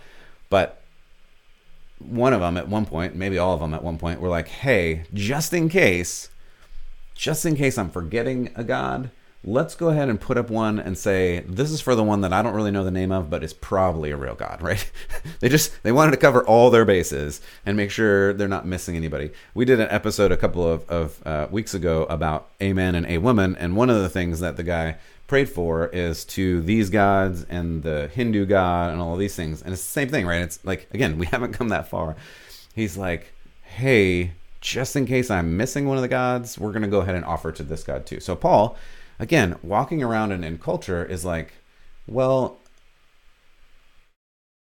But 0.50 0.82
one 2.00 2.32
of 2.32 2.40
them 2.40 2.56
at 2.56 2.70
one 2.70 2.86
point, 2.86 3.16
maybe 3.16 3.38
all 3.38 3.54
of 3.54 3.60
them 3.60 3.74
at 3.74 3.84
one 3.84 3.98
point, 3.98 4.22
were 4.22 4.30
like, 4.30 4.48
hey, 4.48 5.04
just 5.14 5.54
in 5.54 5.68
case, 5.68 6.30
just 7.14 7.46
in 7.46 7.58
case 7.58 7.78
I'm 7.78 7.90
forgetting 7.90 8.52
a 8.56 8.64
god, 8.64 9.12
let's 9.44 9.74
go 9.74 9.88
ahead 9.88 10.10
and 10.10 10.20
put 10.20 10.38
up 10.38 10.50
one 10.50 10.80
and 10.80 10.98
say 10.98 11.40
this 11.42 11.72
is 11.72 11.80
for 11.80 11.96
the 11.96 12.04
one 12.04 12.22
that 12.22 12.34
I 12.34 12.42
don't 12.42 12.54
really 12.54 12.72
know 12.72 12.84
the 12.84 12.92
name 12.92 13.12
of, 13.12 13.30
but 13.30 13.44
is 13.44 13.54
probably 13.54 14.12
a 14.12 14.18
real 14.18 14.36
god, 14.36 14.62
right? 14.62 14.92
they 15.40 15.50
just 15.50 15.82
they 15.84 15.92
wanted 15.92 16.12
to 16.12 16.18
cover 16.18 16.46
all 16.46 16.70
their 16.70 16.86
bases 16.86 17.42
and 17.66 17.78
make 17.78 17.92
sure 17.92 18.34
they're 18.34 18.48
not 18.48 18.66
missing 18.66 18.96
anybody. 18.96 19.32
We 19.54 19.66
did 19.66 19.80
an 19.80 19.88
episode 19.90 20.32
a 20.32 20.38
couple 20.38 20.68
of, 20.68 20.90
of 20.90 21.26
uh, 21.26 21.48
weeks 21.50 21.74
ago 21.74 22.04
about 22.10 22.50
a 22.60 22.74
man 22.74 22.96
and 22.96 23.06
a 23.06 23.20
woman, 23.20 23.56
and 23.56 23.76
one 23.76 23.90
of 23.90 24.02
the 24.02 24.10
things 24.10 24.42
that 24.42 24.58
the 24.58 24.64
guy 24.64 24.98
prayed 25.28 25.50
for 25.50 25.88
is 25.88 26.26
to 26.26 26.62
these 26.62 26.90
gods 26.90 27.46
and 27.50 27.84
the 27.84 28.10
Hindu 28.14 28.46
god 28.46 28.92
and 28.92 29.02
all 29.02 29.16
these 29.16 29.36
things, 29.36 29.62
and 29.62 29.72
it's 29.72 29.84
the 29.84 29.92
same 29.92 30.10
thing, 30.10 30.26
right? 30.26 30.42
It's 30.42 30.64
like 30.66 30.90
again, 30.92 31.18
we 31.18 31.26
haven't 31.28 31.54
come 31.54 31.70
that 31.70 31.88
far. 31.88 32.16
He's 32.76 32.98
like, 32.98 33.34
hey. 33.64 34.34
Just 34.62 34.98
in 34.98 35.06
case 35.06 35.32
I'm 35.32 35.56
missing 35.56 35.88
one 35.88 35.96
of 35.96 36.02
the 36.02 36.10
gods, 36.10 36.60
we're 36.60 36.74
going 36.74 36.82
to 36.82 36.90
go 36.90 37.00
ahead 37.00 37.16
and 37.16 37.24
offer 37.24 37.50
to 37.50 37.64
this 37.64 37.82
god 37.82 38.06
too. 38.06 38.20
So, 38.20 38.36
Paul, 38.36 38.76
again, 39.20 39.58
walking 39.62 40.02
around 40.02 40.32
in, 40.32 40.44
in 40.44 40.58
culture 40.58 41.04
is 41.04 41.26
like, 41.26 41.54
well, 42.08 42.58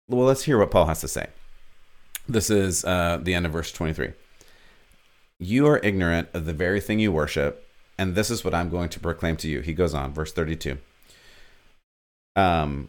well, 0.08 0.26
let's 0.26 0.44
hear 0.44 0.58
what 0.58 0.70
Paul 0.70 0.86
has 0.86 1.00
to 1.00 1.08
say. 1.08 1.26
This 2.28 2.48
is 2.48 2.84
uh, 2.84 3.18
the 3.20 3.34
end 3.34 3.46
of 3.46 3.52
verse 3.52 3.72
23. 3.72 4.12
You 5.38 5.66
are 5.66 5.78
ignorant 5.78 6.28
of 6.32 6.46
the 6.46 6.52
very 6.52 6.80
thing 6.80 6.98
you 6.98 7.12
worship, 7.12 7.68
and 7.98 8.14
this 8.14 8.30
is 8.30 8.44
what 8.44 8.54
I'm 8.54 8.70
going 8.70 8.88
to 8.90 9.00
proclaim 9.00 9.36
to 9.38 9.48
you. 9.48 9.60
He 9.60 9.74
goes 9.74 9.94
on, 9.94 10.12
verse 10.12 10.32
32. 10.32 10.78
Um, 12.36 12.88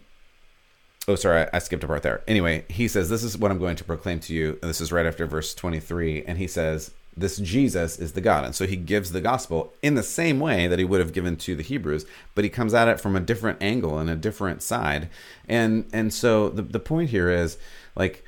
oh, 1.08 1.16
sorry, 1.16 1.44
I, 1.44 1.50
I 1.54 1.60
skipped 1.60 1.84
a 1.84 1.88
part 1.88 2.04
there. 2.04 2.22
Anyway, 2.28 2.66
he 2.70 2.88
says, 2.88 3.10
This 3.10 3.24
is 3.24 3.38
what 3.38 3.52
I'm 3.52 3.60
going 3.60 3.76
to 3.78 3.84
proclaim 3.84 4.20
to 4.22 4.34
you. 4.34 4.60
And 4.62 4.70
this 4.70 4.82
is 4.82 4.92
right 4.92 5.06
after 5.06 5.26
verse 5.26 5.54
23. 5.54 6.24
And 6.24 6.38
he 6.38 6.48
says, 6.48 6.92
this 7.18 7.38
Jesus 7.38 7.98
is 7.98 8.14
the 8.14 8.22
God. 8.22 8.46
And 8.46 8.56
so 8.56 8.68
he 8.68 8.76
gives 8.76 9.12
the 9.12 9.22
gospel 9.22 9.74
in 9.82 9.96
the 9.96 10.04
same 10.04 10.40
way 10.40 10.68
that 10.68 10.80
he 10.80 10.86
would 10.86 11.00
have 11.00 11.14
given 11.14 11.36
to 11.38 11.56
the 11.56 11.64
Hebrews, 11.64 12.06
but 12.36 12.44
he 12.44 12.50
comes 12.50 12.74
at 12.74 12.88
it 12.88 13.02
from 13.02 13.16
a 13.16 13.20
different 13.20 13.62
angle 13.62 13.98
and 13.98 14.10
a 14.10 14.16
different 14.16 14.62
side. 14.62 15.10
And 15.48 15.86
and 15.92 16.14
so 16.14 16.50
the, 16.50 16.62
the 16.62 16.80
point 16.80 17.10
here 17.10 17.30
is 17.30 17.58
like 17.96 18.24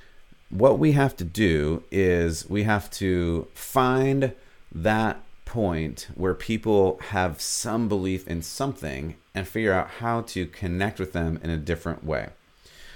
what 0.49 0.79
we 0.79 0.93
have 0.93 1.15
to 1.17 1.23
do 1.23 1.83
is 1.91 2.49
we 2.49 2.63
have 2.63 2.89
to 2.89 3.47
find 3.53 4.33
that 4.71 5.21
point 5.45 6.07
where 6.15 6.33
people 6.33 6.99
have 7.09 7.41
some 7.41 7.87
belief 7.87 8.27
in 8.27 8.41
something 8.41 9.15
and 9.33 9.47
figure 9.47 9.73
out 9.73 9.89
how 9.99 10.21
to 10.21 10.45
connect 10.47 10.99
with 10.99 11.13
them 11.13 11.39
in 11.43 11.49
a 11.49 11.57
different 11.57 12.03
way. 12.03 12.29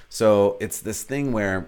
So 0.09 0.57
it's 0.59 0.79
this 0.79 1.03
thing 1.03 1.31
where 1.31 1.67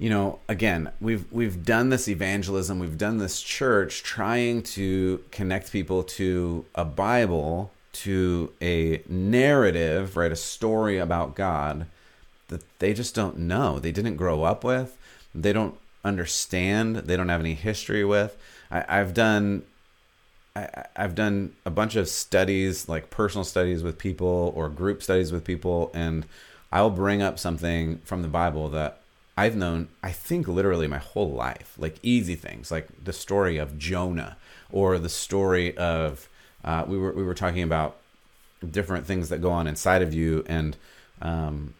you 0.00 0.08
know, 0.08 0.38
again, 0.48 0.90
we've 0.98 1.30
we've 1.30 1.62
done 1.62 1.90
this 1.90 2.08
evangelism, 2.08 2.78
we've 2.78 2.96
done 2.96 3.18
this 3.18 3.42
church 3.42 4.02
trying 4.02 4.62
to 4.62 5.22
connect 5.30 5.70
people 5.70 6.02
to 6.02 6.64
a 6.74 6.86
Bible, 6.86 7.70
to 7.92 8.50
a 8.62 9.02
narrative, 9.06 10.16
right, 10.16 10.32
a 10.32 10.36
story 10.36 10.96
about 10.96 11.34
God 11.34 11.84
that 12.48 12.62
they 12.78 12.94
just 12.94 13.14
don't 13.14 13.36
know. 13.36 13.78
They 13.78 13.92
didn't 13.92 14.16
grow 14.16 14.42
up 14.42 14.64
with. 14.64 14.96
They 15.34 15.52
don't 15.52 15.76
understand. 16.02 16.96
They 16.96 17.14
don't 17.14 17.28
have 17.28 17.40
any 17.40 17.54
history 17.54 18.02
with. 18.02 18.38
I, 18.70 18.86
I've 18.88 19.12
done 19.12 19.64
I, 20.56 20.86
have 20.96 21.14
done 21.14 21.52
a 21.66 21.70
bunch 21.70 21.96
of 21.96 22.08
studies, 22.08 22.88
like 22.88 23.10
personal 23.10 23.44
studies 23.44 23.82
with 23.82 23.98
people 23.98 24.54
or 24.56 24.70
group 24.70 25.02
studies 25.02 25.30
with 25.30 25.44
people, 25.44 25.90
and 25.92 26.24
I'll 26.72 26.88
bring 26.88 27.20
up 27.20 27.38
something 27.38 27.98
from 27.98 28.22
the 28.22 28.28
Bible 28.28 28.70
that 28.70 29.00
I've 29.36 29.56
known, 29.56 29.88
I 30.02 30.12
think, 30.12 30.48
literally 30.48 30.86
my 30.86 30.98
whole 30.98 31.30
life, 31.30 31.74
like 31.78 31.96
easy 32.02 32.34
things, 32.34 32.70
like 32.70 32.88
the 33.02 33.12
story 33.12 33.56
of 33.56 33.78
Jonah 33.78 34.36
or 34.72 34.98
the 34.98 35.08
story 35.08 35.76
of 35.76 36.28
uh, 36.64 36.84
we 36.86 36.98
were 36.98 37.12
we 37.12 37.22
were 37.22 37.34
talking 37.34 37.62
about 37.62 37.96
different 38.68 39.06
things 39.06 39.28
that 39.30 39.40
go 39.40 39.50
on 39.50 39.66
inside 39.66 40.02
of 40.02 40.12
you, 40.12 40.44
and 40.46 40.76
um, 41.22 41.74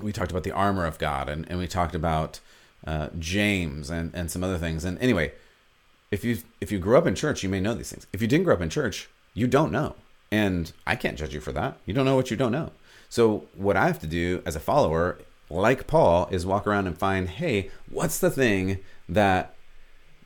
we 0.00 0.12
talked 0.12 0.30
about 0.30 0.44
the 0.44 0.52
armor 0.52 0.86
of 0.86 0.98
God, 0.98 1.28
and, 1.28 1.48
and 1.50 1.58
we 1.58 1.66
talked 1.66 1.94
about 1.94 2.40
uh, 2.86 3.08
James 3.18 3.90
and 3.90 4.10
and 4.14 4.30
some 4.30 4.42
other 4.42 4.58
things. 4.58 4.84
And 4.84 4.98
anyway, 5.00 5.32
if 6.10 6.24
you 6.24 6.38
if 6.60 6.72
you 6.72 6.78
grew 6.78 6.96
up 6.96 7.06
in 7.06 7.14
church, 7.14 7.42
you 7.42 7.48
may 7.48 7.60
know 7.60 7.74
these 7.74 7.90
things. 7.90 8.06
If 8.12 8.22
you 8.22 8.28
didn't 8.28 8.44
grow 8.44 8.54
up 8.54 8.62
in 8.62 8.70
church, 8.70 9.08
you 9.34 9.46
don't 9.46 9.72
know, 9.72 9.96
and 10.32 10.72
I 10.86 10.96
can't 10.96 11.18
judge 11.18 11.34
you 11.34 11.40
for 11.40 11.52
that. 11.52 11.76
You 11.84 11.92
don't 11.92 12.06
know 12.06 12.16
what 12.16 12.30
you 12.30 12.36
don't 12.36 12.52
know. 12.52 12.70
So 13.10 13.44
what 13.54 13.76
I 13.76 13.86
have 13.86 14.00
to 14.00 14.06
do 14.06 14.42
as 14.46 14.56
a 14.56 14.60
follower 14.60 15.18
like 15.50 15.86
Paul, 15.86 16.28
is 16.30 16.46
walk 16.46 16.66
around 16.66 16.86
and 16.86 16.96
find, 16.96 17.28
hey, 17.28 17.70
what's 17.88 18.18
the 18.18 18.30
thing 18.30 18.78
that 19.08 19.54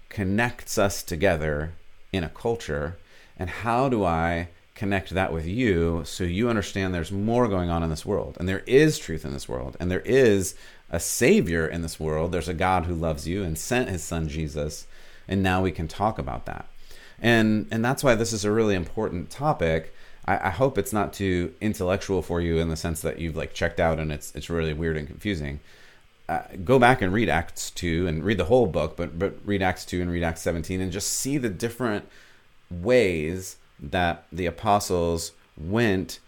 connects 0.08 0.78
us 0.78 1.02
together 1.02 1.72
in 2.12 2.24
a 2.24 2.28
culture? 2.28 2.96
And 3.38 3.50
how 3.50 3.88
do 3.88 4.04
I 4.04 4.48
connect 4.74 5.10
that 5.10 5.32
with 5.32 5.46
you 5.46 6.02
so 6.04 6.24
you 6.24 6.48
understand 6.48 6.94
there's 6.94 7.12
more 7.12 7.48
going 7.48 7.70
on 7.70 7.82
in 7.82 7.90
this 7.90 8.06
world? 8.06 8.36
And 8.38 8.48
there 8.48 8.62
is 8.66 8.98
truth 8.98 9.24
in 9.24 9.32
this 9.32 9.48
world. 9.48 9.76
And 9.80 9.90
there 9.90 10.00
is 10.00 10.54
a 10.90 11.00
Savior 11.00 11.66
in 11.66 11.82
this 11.82 12.00
world. 12.00 12.32
There's 12.32 12.48
a 12.48 12.54
God 12.54 12.86
who 12.86 12.94
loves 12.94 13.26
you 13.28 13.42
and 13.42 13.58
sent 13.58 13.88
his 13.88 14.02
son 14.02 14.28
Jesus. 14.28 14.86
And 15.26 15.42
now 15.42 15.62
we 15.62 15.72
can 15.72 15.88
talk 15.88 16.18
about 16.18 16.46
that. 16.46 16.66
And, 17.20 17.66
and 17.70 17.84
that's 17.84 18.04
why 18.04 18.14
this 18.14 18.32
is 18.32 18.44
a 18.44 18.52
really 18.52 18.74
important 18.74 19.30
topic 19.30 19.94
I, 20.28 20.48
I 20.48 20.50
hope 20.50 20.76
it's 20.76 20.92
not 20.92 21.14
too 21.14 21.54
intellectual 21.60 22.20
for 22.20 22.40
you 22.40 22.58
in 22.58 22.68
the 22.68 22.76
sense 22.76 23.00
that 23.00 23.18
you've 23.18 23.36
like 23.36 23.54
checked 23.54 23.80
out 23.80 23.98
and 23.98 24.12
it's 24.12 24.34
it's 24.34 24.50
really 24.50 24.74
weird 24.74 24.98
and 24.98 25.08
confusing. 25.08 25.60
Uh, 26.28 26.42
go 26.62 26.78
back 26.78 27.00
and 27.00 27.12
read 27.14 27.30
Acts 27.30 27.70
two 27.70 28.06
and 28.06 28.22
read 28.22 28.36
the 28.36 28.44
whole 28.44 28.66
book, 28.66 28.96
but 28.96 29.18
but 29.18 29.34
read 29.44 29.62
Acts 29.62 29.86
two 29.86 30.02
and 30.02 30.10
read 30.10 30.22
Acts 30.22 30.42
seventeen 30.42 30.82
and 30.82 30.92
just 30.92 31.08
see 31.08 31.38
the 31.38 31.48
different 31.48 32.06
ways 32.70 33.56
that 33.80 34.26
the 34.30 34.44
apostles 34.44 35.32
went 35.56 36.20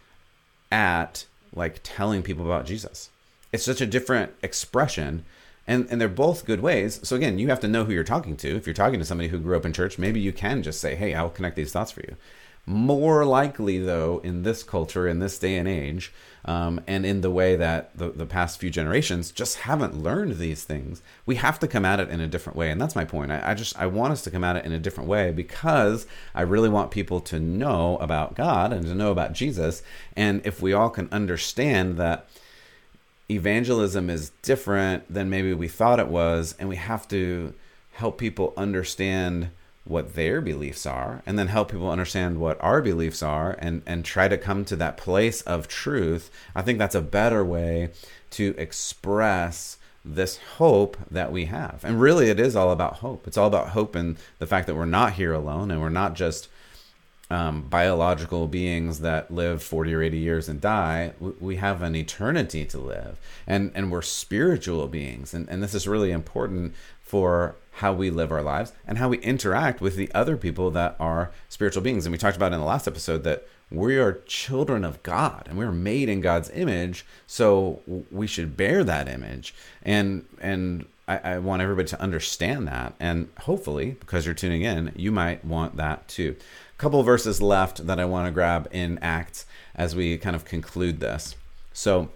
at 0.73 1.27
like 1.55 1.81
telling 1.83 2.23
people 2.23 2.47
about 2.47 2.65
Jesus. 2.65 3.11
It's 3.53 3.65
such 3.65 3.83
a 3.83 3.87
different 3.87 4.33
expression 4.43 5.27
and 5.67 5.87
and 5.91 6.01
they're 6.01 6.09
both 6.09 6.47
good 6.47 6.61
ways. 6.63 7.01
So 7.07 7.17
again, 7.17 7.39
you 7.39 7.49
have 7.49 7.61
to 7.61 7.69
know 7.69 7.85
who 7.85 7.93
you're 7.93 8.05
talking 8.05 8.39
to. 8.39 8.57
If 8.57 8.67
you're 8.67 8.73
talking 8.73 8.99
to 8.99 9.05
somebody 9.05 9.29
who 9.29 9.39
grew 9.39 9.59
up 9.59 9.67
in 9.67 9.75
church, 9.75 9.99
maybe 9.99 10.21
you 10.21 10.33
can 10.33 10.63
just 10.63 10.81
say, 10.81 10.95
"Hey, 10.95 11.13
I'll 11.13 11.29
connect 11.29 11.57
these 11.57 11.73
thoughts 11.73 11.91
for 11.91 12.01
you." 12.01 12.17
More 12.67 13.25
likely, 13.25 13.79
though, 13.79 14.21
in 14.23 14.43
this 14.43 14.63
culture, 14.63 15.09
in 15.09 15.19
this 15.19 15.39
day 15.39 15.57
and 15.57 15.67
age, 15.67 16.13
um, 16.45 16.81
and 16.87 17.05
in 17.05 17.21
the 17.21 17.31
way 17.31 17.57
that 17.57 17.97
the, 17.97 18.11
the 18.11 18.27
past 18.27 18.59
few 18.59 18.71
generations 18.71 19.31
just 19.31 19.59
haven't 19.59 20.03
learned 20.03 20.39
these 20.39 20.65
things, 20.65 21.03
we 21.27 21.35
have 21.37 21.59
to 21.59 21.69
come 21.69 21.85
at 21.85 22.01
it 22.01 22.09
in 22.09 22.21
a 22.21 22.29
different 22.29 22.57
way. 22.57 22.71
And 22.71 22.81
that's 22.81 22.97
my 22.97 23.05
point. 23.05 23.33
I, 23.33 23.51
I 23.51 23.55
just 23.55 23.79
I 23.79 23.87
want 23.87 24.13
us 24.13 24.23
to 24.23 24.31
come 24.31 24.45
at 24.45 24.57
it 24.57 24.65
in 24.65 24.73
a 24.73 24.79
different 24.79 25.09
way 25.09 25.33
because 25.33 26.07
I 26.35 26.43
really 26.43 26.69
want 26.69 26.91
people 26.91 27.21
to 27.23 27.41
know 27.41 27.97
about 27.99 28.35
God 28.35 28.73
and 28.73 28.85
to 28.85 28.95
know 28.95 29.11
about 29.11 29.33
Jesus. 29.33 29.83
And 30.17 30.41
if 30.45 30.63
we 30.63 30.73
all 30.73 30.91
can 30.91 31.09
understand 31.13 31.97
that 31.99 32.27
evangelism 33.31 34.11
is 34.11 34.31
different 34.43 35.13
than 35.13 35.31
maybe 35.31 35.55
we 35.55 35.69
thought 35.69 36.01
it 36.01 36.09
was, 36.09 36.55
and 36.59 36.69
we 36.69 36.77
have 36.77 37.07
to 37.09 37.55
help 37.93 38.19
people 38.19 38.53
understand 38.57 39.51
what 39.85 40.15
their 40.15 40.41
beliefs 40.41 40.85
are 40.87 41.23
and 41.27 41.39
then 41.39 41.49
help 41.49 41.71
people 41.71 41.91
understand 41.91 42.39
what 42.39 42.63
our 42.63 42.83
beliefs 42.83 43.23
are 43.23 43.57
and 43.59 43.83
and 43.87 44.05
try 44.05 44.29
to 44.29 44.37
come 44.37 44.65
to 44.65 44.77
that 44.77 44.97
place 44.97 45.41
of 45.43 45.67
truth 45.67 46.31
i 46.55 46.63
think 46.63 46.79
that's 46.79 46.95
a 46.95 47.01
better 47.01 47.45
way 47.45 47.91
to 48.31 48.55
express 48.57 49.79
this 50.05 50.39
hope 50.57 50.97
that 51.11 51.31
we 51.31 51.47
have. 51.47 51.81
And 51.85 52.01
really, 52.01 52.31
it 52.31 52.41
is 52.41 52.57
all 52.57 52.71
about 52.71 52.97
hope. 52.97 53.27
It's 53.27 53.37
all 53.37 53.47
about 53.47 53.71
hope 53.71 53.95
and 53.95 54.17
the 54.39 54.47
fact 54.47 54.67
that 54.67 54.75
we're 54.75 54.87
not 54.87 55.15
here 55.15 55.33
alone 55.33 55.71
and 55.71 55.81
we're 55.81 55.91
not 55.91 56.15
just 56.15 56.49
um, 57.31 57.63
biological 57.63 58.49
beings 58.49 59.01
that 59.01 59.31
live 59.31 59.63
40 59.63 59.95
or 59.95 60.03
80 60.03 60.19
years 60.19 60.49
and 60.49 60.61
die. 60.61 61.13
We 61.21 61.57
have 61.57 61.83
an 61.83 61.95
eternity 61.95 62.65
to 62.67 62.79
live. 62.79 63.19
And, 63.47 63.71
and 63.75 63.93
we're 63.93 64.03
spiritual 64.03 64.89
beings. 64.89 65.35
And, 65.35 65.49
and 65.49 65.63
this 65.63 65.75
is 65.75 65.87
really 65.87 66.11
important 66.11 66.75
for 67.03 67.55
how 67.81 67.95
we 67.95 68.11
live 68.11 68.31
our 68.31 68.43
lives 68.43 68.73
and 68.87 68.99
how 68.99 69.09
we 69.09 69.19
interact 69.21 69.81
with 69.81 69.97
the 69.97 70.13
other 70.15 70.37
people 70.37 70.71
that 70.71 70.95
are 71.01 71.31
spiritual 71.49 71.83
beings. 71.83 72.05
And 72.05 72.13
we 72.13 72.19
talked 72.19 72.37
about 72.37 72.53
in 72.53 72.61
the 72.61 72.67
last 72.67 72.87
episode 72.87 73.25
that 73.25 73.47
we 73.71 73.97
are 73.97 74.21
children 74.27 74.85
of 74.85 75.03
God 75.03 75.47
and 75.49 75.57
we're 75.57 75.73
made 75.73 76.11
in 76.11 76.21
God's 76.21 76.51
image, 76.51 77.07
so 77.27 77.81
we 78.11 78.27
should 78.27 78.55
bear 78.55 78.85
that 78.85 79.09
image. 79.09 79.55
And 79.83 80.27
and 80.43 80.85
I, 81.09 81.19
I, 81.19 81.39
want 81.39 81.63
everybody 81.63 81.89
to 81.89 82.01
understand 82.01 82.69
that. 82.69 82.95
And 83.01 83.29
hopefully, 83.41 83.97
because 83.99 84.27
you're 84.27 84.35
tuning 84.35 84.63
in, 84.63 84.93
you 84.95 85.11
might 85.11 85.43
want 85.43 85.77
that 85.77 86.07
too. 86.07 86.37
A 86.77 86.79
couple 86.79 87.03
verses 87.03 87.41
left 87.41 87.87
that 87.87 87.99
I 87.99 88.05
want 88.05 88.27
to 88.27 88.31
grab 88.31 88.69
in 88.73 88.99
Acts 88.99 89.47
as 89.75 89.97
we 89.97 90.19
kind 90.19 90.37
of 90.37 90.45
conclude 90.45 91.01
this. 91.01 91.35
So 91.73 92.11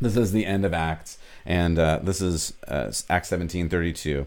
this 0.00 0.16
is 0.16 0.30
the 0.30 0.46
end 0.46 0.64
of 0.64 0.72
Acts, 0.72 1.18
and 1.44 1.78
uh, 1.78 1.98
this 2.02 2.20
is 2.20 2.54
uh, 2.68 2.92
Acts 3.10 3.28
17 3.28 3.68
32 3.68 4.26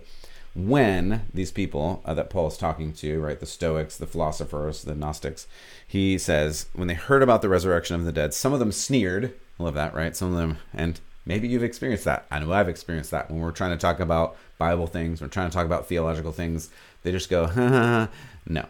when 0.57 1.21
these 1.31 1.51
people 1.51 2.01
uh, 2.03 2.15
that 2.15 2.31
Paul 2.31 2.47
is 2.47 2.57
talking 2.57 2.91
to, 2.93 3.21
right, 3.21 3.39
the 3.39 3.45
Stoics, 3.45 3.95
the 3.95 4.07
philosophers, 4.07 4.81
the 4.81 4.95
Gnostics, 4.95 5.47
he 5.87 6.17
says, 6.17 6.65
when 6.73 6.87
they 6.87 6.95
heard 6.95 7.21
about 7.21 7.43
the 7.43 7.49
resurrection 7.49 7.95
of 7.95 8.05
the 8.05 8.11
dead, 8.11 8.33
some 8.33 8.53
of 8.53 8.59
them 8.59 8.71
sneered. 8.71 9.33
I 9.59 9.63
love 9.63 9.75
that, 9.75 9.93
right? 9.93 10.15
Some 10.15 10.31
of 10.31 10.37
them, 10.37 10.57
and 10.73 10.99
maybe 11.27 11.47
you've 11.47 11.63
experienced 11.63 12.05
that. 12.05 12.25
I 12.31 12.39
know 12.39 12.51
I've 12.51 12.69
experienced 12.69 13.11
that. 13.11 13.29
When 13.29 13.39
we're 13.39 13.51
trying 13.51 13.71
to 13.71 13.77
talk 13.77 13.99
about 13.99 14.35
Bible 14.57 14.87
things, 14.87 15.21
we're 15.21 15.27
trying 15.27 15.49
to 15.49 15.53
talk 15.53 15.67
about 15.67 15.87
theological 15.87 16.31
things, 16.31 16.71
they 17.03 17.11
just 17.11 17.29
go, 17.29 17.45
no. 18.47 18.65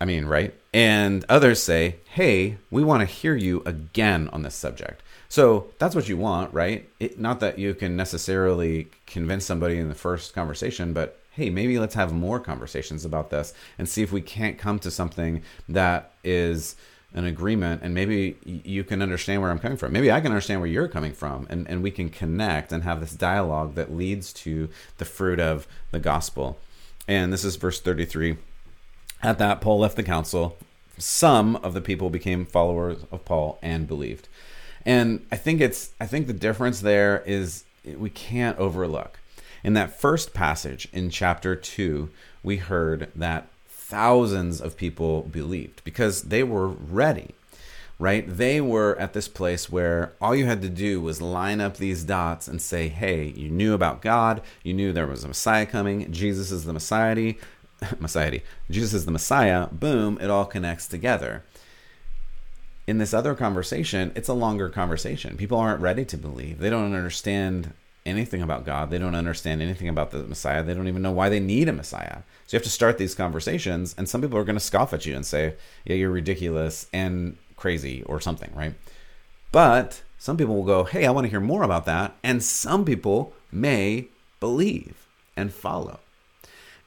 I 0.00 0.04
mean, 0.04 0.26
right? 0.26 0.54
And 0.72 1.24
others 1.28 1.62
say, 1.62 1.96
hey, 2.10 2.58
we 2.70 2.84
want 2.84 3.00
to 3.00 3.06
hear 3.06 3.34
you 3.34 3.62
again 3.66 4.28
on 4.32 4.42
this 4.42 4.54
subject. 4.54 5.02
So 5.28 5.68
that's 5.78 5.94
what 5.94 6.08
you 6.08 6.16
want, 6.16 6.54
right? 6.54 6.88
It, 7.00 7.18
not 7.18 7.40
that 7.40 7.58
you 7.58 7.74
can 7.74 7.96
necessarily 7.96 8.88
convince 9.06 9.44
somebody 9.44 9.78
in 9.78 9.88
the 9.88 9.94
first 9.94 10.34
conversation, 10.34 10.92
but 10.92 11.20
hey, 11.32 11.50
maybe 11.50 11.78
let's 11.78 11.94
have 11.94 12.12
more 12.12 12.40
conversations 12.40 13.04
about 13.04 13.30
this 13.30 13.52
and 13.78 13.88
see 13.88 14.02
if 14.02 14.10
we 14.10 14.20
can't 14.20 14.58
come 14.58 14.78
to 14.80 14.90
something 14.90 15.42
that 15.68 16.12
is 16.24 16.76
an 17.14 17.24
agreement 17.24 17.82
and 17.82 17.94
maybe 17.94 18.36
you 18.44 18.84
can 18.84 19.00
understand 19.00 19.40
where 19.40 19.50
I'm 19.50 19.58
coming 19.58 19.78
from. 19.78 19.92
Maybe 19.92 20.10
I 20.12 20.20
can 20.20 20.30
understand 20.32 20.60
where 20.60 20.68
you're 20.68 20.88
coming 20.88 21.12
from 21.12 21.46
and, 21.48 21.68
and 21.68 21.82
we 21.82 21.90
can 21.90 22.10
connect 22.10 22.72
and 22.72 22.82
have 22.82 23.00
this 23.00 23.12
dialogue 23.12 23.74
that 23.74 23.94
leads 23.94 24.32
to 24.34 24.68
the 24.98 25.04
fruit 25.04 25.40
of 25.40 25.66
the 25.90 26.00
gospel. 26.00 26.58
And 27.06 27.32
this 27.32 27.44
is 27.44 27.56
verse 27.56 27.80
33. 27.80 28.36
At 29.22 29.38
that, 29.38 29.60
Paul 29.60 29.80
left 29.80 29.96
the 29.96 30.02
council. 30.02 30.56
Some 30.96 31.56
of 31.56 31.74
the 31.74 31.80
people 31.80 32.10
became 32.10 32.44
followers 32.44 32.98
of 33.10 33.24
Paul 33.24 33.58
and 33.62 33.86
believed. 33.86 34.28
And 34.84 35.26
I 35.30 35.36
think 35.36 35.60
it's 35.60 35.90
I 36.00 36.06
think 36.06 36.26
the 36.26 36.32
difference 36.32 36.80
there 36.80 37.22
is 37.26 37.64
we 37.84 38.10
can't 38.10 38.58
overlook. 38.58 39.18
In 39.64 39.74
that 39.74 39.98
first 39.98 40.34
passage 40.34 40.88
in 40.92 41.10
chapter 41.10 41.56
2, 41.56 42.10
we 42.42 42.56
heard 42.56 43.10
that 43.14 43.48
thousands 43.68 44.60
of 44.60 44.76
people 44.76 45.22
believed 45.22 45.82
because 45.84 46.22
they 46.22 46.42
were 46.42 46.68
ready. 46.68 47.34
Right? 48.00 48.24
They 48.28 48.60
were 48.60 48.96
at 49.00 49.12
this 49.12 49.26
place 49.26 49.68
where 49.68 50.12
all 50.20 50.36
you 50.36 50.46
had 50.46 50.62
to 50.62 50.68
do 50.68 51.00
was 51.00 51.20
line 51.20 51.60
up 51.60 51.76
these 51.78 52.04
dots 52.04 52.46
and 52.46 52.62
say, 52.62 52.86
"Hey, 52.86 53.32
you 53.36 53.50
knew 53.50 53.74
about 53.74 54.02
God, 54.02 54.40
you 54.62 54.72
knew 54.72 54.92
there 54.92 55.08
was 55.08 55.24
a 55.24 55.28
Messiah 55.28 55.66
coming, 55.66 56.12
Jesus 56.12 56.52
is 56.52 56.64
the 56.64 56.72
Messiah, 56.72 57.34
Messiah. 57.98 58.40
Jesus 58.70 58.94
is 58.94 59.04
the 59.04 59.10
Messiah." 59.10 59.68
Boom, 59.68 60.18
it 60.20 60.30
all 60.30 60.44
connects 60.44 60.86
together 60.86 61.44
in 62.88 62.96
this 62.96 63.12
other 63.12 63.34
conversation, 63.34 64.12
it's 64.14 64.30
a 64.30 64.32
longer 64.32 64.70
conversation. 64.70 65.36
People 65.36 65.58
aren't 65.58 65.82
ready 65.82 66.06
to 66.06 66.16
believe. 66.16 66.58
They 66.58 66.70
don't 66.70 66.94
understand 66.94 67.74
anything 68.06 68.40
about 68.40 68.64
God. 68.64 68.88
They 68.88 68.96
don't 68.96 69.14
understand 69.14 69.60
anything 69.60 69.90
about 69.90 70.10
the 70.10 70.20
Messiah. 70.20 70.62
They 70.62 70.72
don't 70.72 70.88
even 70.88 71.02
know 71.02 71.12
why 71.12 71.28
they 71.28 71.38
need 71.38 71.68
a 71.68 71.72
Messiah. 71.74 72.20
So 72.46 72.56
you 72.56 72.58
have 72.58 72.64
to 72.64 72.70
start 72.70 72.96
these 72.96 73.14
conversations, 73.14 73.94
and 73.98 74.08
some 74.08 74.22
people 74.22 74.38
are 74.38 74.44
going 74.44 74.56
to 74.56 74.60
scoff 74.60 74.94
at 74.94 75.04
you 75.04 75.14
and 75.14 75.26
say, 75.26 75.54
Yeah, 75.84 75.96
you're 75.96 76.10
ridiculous 76.10 76.86
and 76.90 77.36
crazy 77.56 78.02
or 78.04 78.22
something, 78.22 78.50
right? 78.54 78.72
But 79.52 80.02
some 80.16 80.38
people 80.38 80.56
will 80.56 80.64
go, 80.64 80.84
Hey, 80.84 81.04
I 81.04 81.10
want 81.10 81.26
to 81.26 81.30
hear 81.30 81.40
more 81.40 81.64
about 81.64 81.84
that. 81.84 82.16
And 82.24 82.42
some 82.42 82.86
people 82.86 83.34
may 83.52 84.08
believe 84.40 85.06
and 85.36 85.52
follow. 85.52 86.00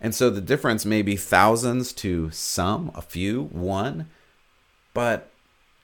And 0.01 0.15
so 0.15 0.29
the 0.31 0.41
difference 0.41 0.85
may 0.85 1.03
be 1.03 1.15
thousands 1.15 1.93
to 1.93 2.31
some, 2.31 2.91
a 2.95 3.01
few, 3.01 3.43
one, 3.43 4.09
but 4.95 5.31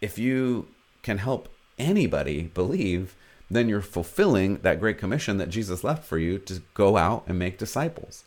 if 0.01 0.17
you 0.17 0.67
can 1.03 1.19
help 1.19 1.49
anybody 1.77 2.43
believe, 2.43 3.15
then 3.49 3.69
you're 3.69 3.81
fulfilling 3.81 4.57
that 4.57 4.79
great 4.79 4.97
commission 4.97 5.37
that 5.37 5.49
Jesus 5.49 5.83
left 5.83 6.03
for 6.03 6.17
you 6.17 6.39
to 6.39 6.61
go 6.73 6.97
out 6.97 7.23
and 7.27 7.37
make 7.37 7.57
disciples. 7.57 8.23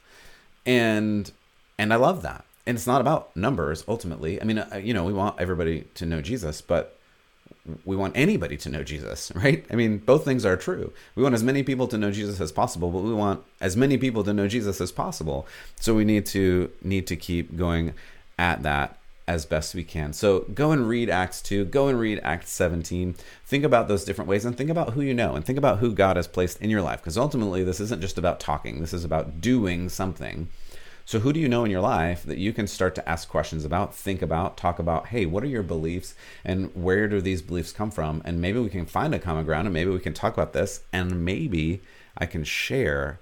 And 0.65 1.31
and 1.79 1.93
I 1.93 1.97
love 1.97 2.23
that. 2.23 2.45
And 2.67 2.77
it's 2.77 2.87
not 2.87 3.01
about 3.01 3.35
numbers 3.35 3.85
ultimately. 3.89 4.41
I 4.41 4.45
mean, 4.45 4.59
uh, 4.59 4.81
you 4.83 4.95
know, 4.95 5.05
we 5.05 5.13
want 5.13 5.41
everybody 5.41 5.87
to 5.95 6.07
know 6.07 6.21
Jesus, 6.21 6.61
but 6.61 6.99
we 7.85 7.97
want 7.97 8.17
anybody 8.17 8.57
to 8.59 8.69
know 8.69 8.83
Jesus, 8.83 9.33
right? 9.35 9.65
I 9.71 9.75
mean, 9.75 9.99
both 9.99 10.25
things 10.25 10.45
are 10.45 10.57
true. 10.57 10.93
We 11.15 11.23
want 11.23 11.35
as 11.35 11.43
many 11.43 11.63
people 11.63 11.89
to 11.89 11.99
know 11.99 12.11
Jesus 12.11 12.41
as 12.41 12.53
possible, 12.53 12.91
but 12.91 13.03
we 13.03 13.15
want 13.15 13.43
as 13.61 13.77
many 13.77 13.99
people 13.99 14.25
to 14.25 14.33
know 14.33 14.49
Jesus 14.49 14.81
as 14.81 14.93
possible. 14.93 15.47
So 15.77 15.95
we 15.95 16.05
need 16.05 16.27
to 16.27 16.71
need 16.83 17.07
to 17.09 17.17
keep 17.17 17.57
going 17.57 17.95
at 18.39 18.63
that 18.63 18.97
as 19.31 19.47
best 19.47 19.77
we 19.77 19.85
can. 19.85 20.13
So 20.13 20.41
go 20.55 20.73
and 20.73 20.89
read 20.89 21.09
Acts 21.09 21.41
2, 21.43 21.67
go 21.67 21.87
and 21.87 22.01
read 22.01 22.19
Acts 22.25 22.51
17. 22.51 23.15
Think 23.45 23.65
about 23.65 23.87
those 23.87 24.05
different 24.05 24.29
ways 24.29 24.45
and 24.45 24.57
think 24.57 24.71
about 24.71 24.95
who 24.95 25.03
you 25.03 25.15
know 25.15 25.37
and 25.37 25.45
think 25.45 25.57
about 25.57 25.79
who 25.79 25.95
God 25.95 26.17
has 26.17 26.27
placed 26.27 26.61
in 26.61 26.69
your 26.69 26.83
life. 26.83 27.01
Because 27.01 27.17
ultimately, 27.17 27.63
this 27.63 27.79
isn't 27.79 28.01
just 28.01 28.19
about 28.19 28.41
talking, 28.41 28.81
this 28.81 28.93
is 28.93 29.05
about 29.05 29.41
doing 29.41 29.89
something. 29.89 30.49
So, 31.11 31.19
who 31.19 31.33
do 31.33 31.41
you 31.41 31.49
know 31.49 31.65
in 31.65 31.73
your 31.73 31.81
life 31.81 32.23
that 32.23 32.39
you 32.39 32.53
can 32.53 32.69
start 32.69 32.95
to 32.95 33.09
ask 33.09 33.29
questions 33.29 33.65
about, 33.65 33.93
think 33.93 34.23
about, 34.23 34.57
talk 34.57 34.79
about? 34.79 35.09
Hey, 35.09 35.27
what 35.27 35.43
are 35.43 35.49
your 35.49 35.65
beliefs 35.65 36.15
and 36.45 36.71
where 36.73 37.09
do 37.09 37.21
these 37.21 37.43
beliefs 37.43 37.73
come 37.73 37.91
from? 37.91 38.23
And 38.25 38.41
maybe 38.41 38.61
we 38.61 38.69
can 38.71 38.87
find 38.87 39.13
a 39.13 39.19
common 39.19 39.45
ground 39.45 39.67
and 39.67 39.75
maybe 39.75 39.91
we 39.91 39.99
can 39.99 40.15
talk 40.15 40.35
about 40.35 40.53
this 40.53 40.85
and 40.93 41.25
maybe 41.25 41.83
I 42.17 42.27
can 42.27 42.45
share 42.45 43.19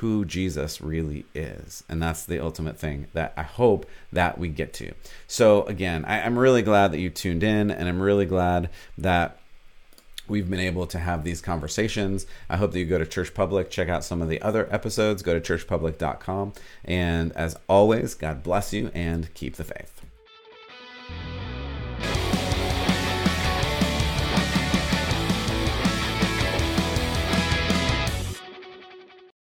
who 0.00 0.24
Jesus 0.24 0.80
really 0.80 1.24
is. 1.36 1.84
And 1.88 2.02
that's 2.02 2.24
the 2.24 2.40
ultimate 2.40 2.80
thing 2.80 3.06
that 3.12 3.32
I 3.36 3.44
hope 3.44 3.86
that 4.12 4.36
we 4.36 4.48
get 4.48 4.72
to. 4.72 4.92
So, 5.28 5.62
again, 5.66 6.04
I, 6.06 6.18
am 6.18 6.36
really 6.36 6.62
glad 6.62 6.90
that 6.90 6.98
you 6.98 7.10
tuned 7.10 7.44
in, 7.44 7.70
and 7.70 7.88
I'm 7.88 8.02
really 8.02 8.26
glad 8.26 8.70
that 8.98 9.38
we've 10.28 10.48
been 10.48 10.60
able 10.60 10.86
to 10.86 10.98
have 10.98 11.24
these 11.24 11.40
conversations. 11.40 12.26
I 12.48 12.56
hope 12.56 12.72
that 12.72 12.78
you 12.78 12.86
go 12.86 12.98
to 12.98 13.06
Church 13.06 13.34
Public, 13.34 13.70
check 13.70 13.88
out 13.88 14.04
some 14.04 14.22
of 14.22 14.28
the 14.28 14.40
other 14.42 14.68
episodes, 14.72 15.22
go 15.22 15.38
to 15.38 15.40
churchpublic.com. 15.40 16.52
And 16.84 17.32
as 17.32 17.56
always, 17.68 18.14
God 18.14 18.42
bless 18.42 18.72
you 18.72 18.90
and 18.94 19.32
keep 19.34 19.56
the 19.56 19.64
faith. 19.64 19.93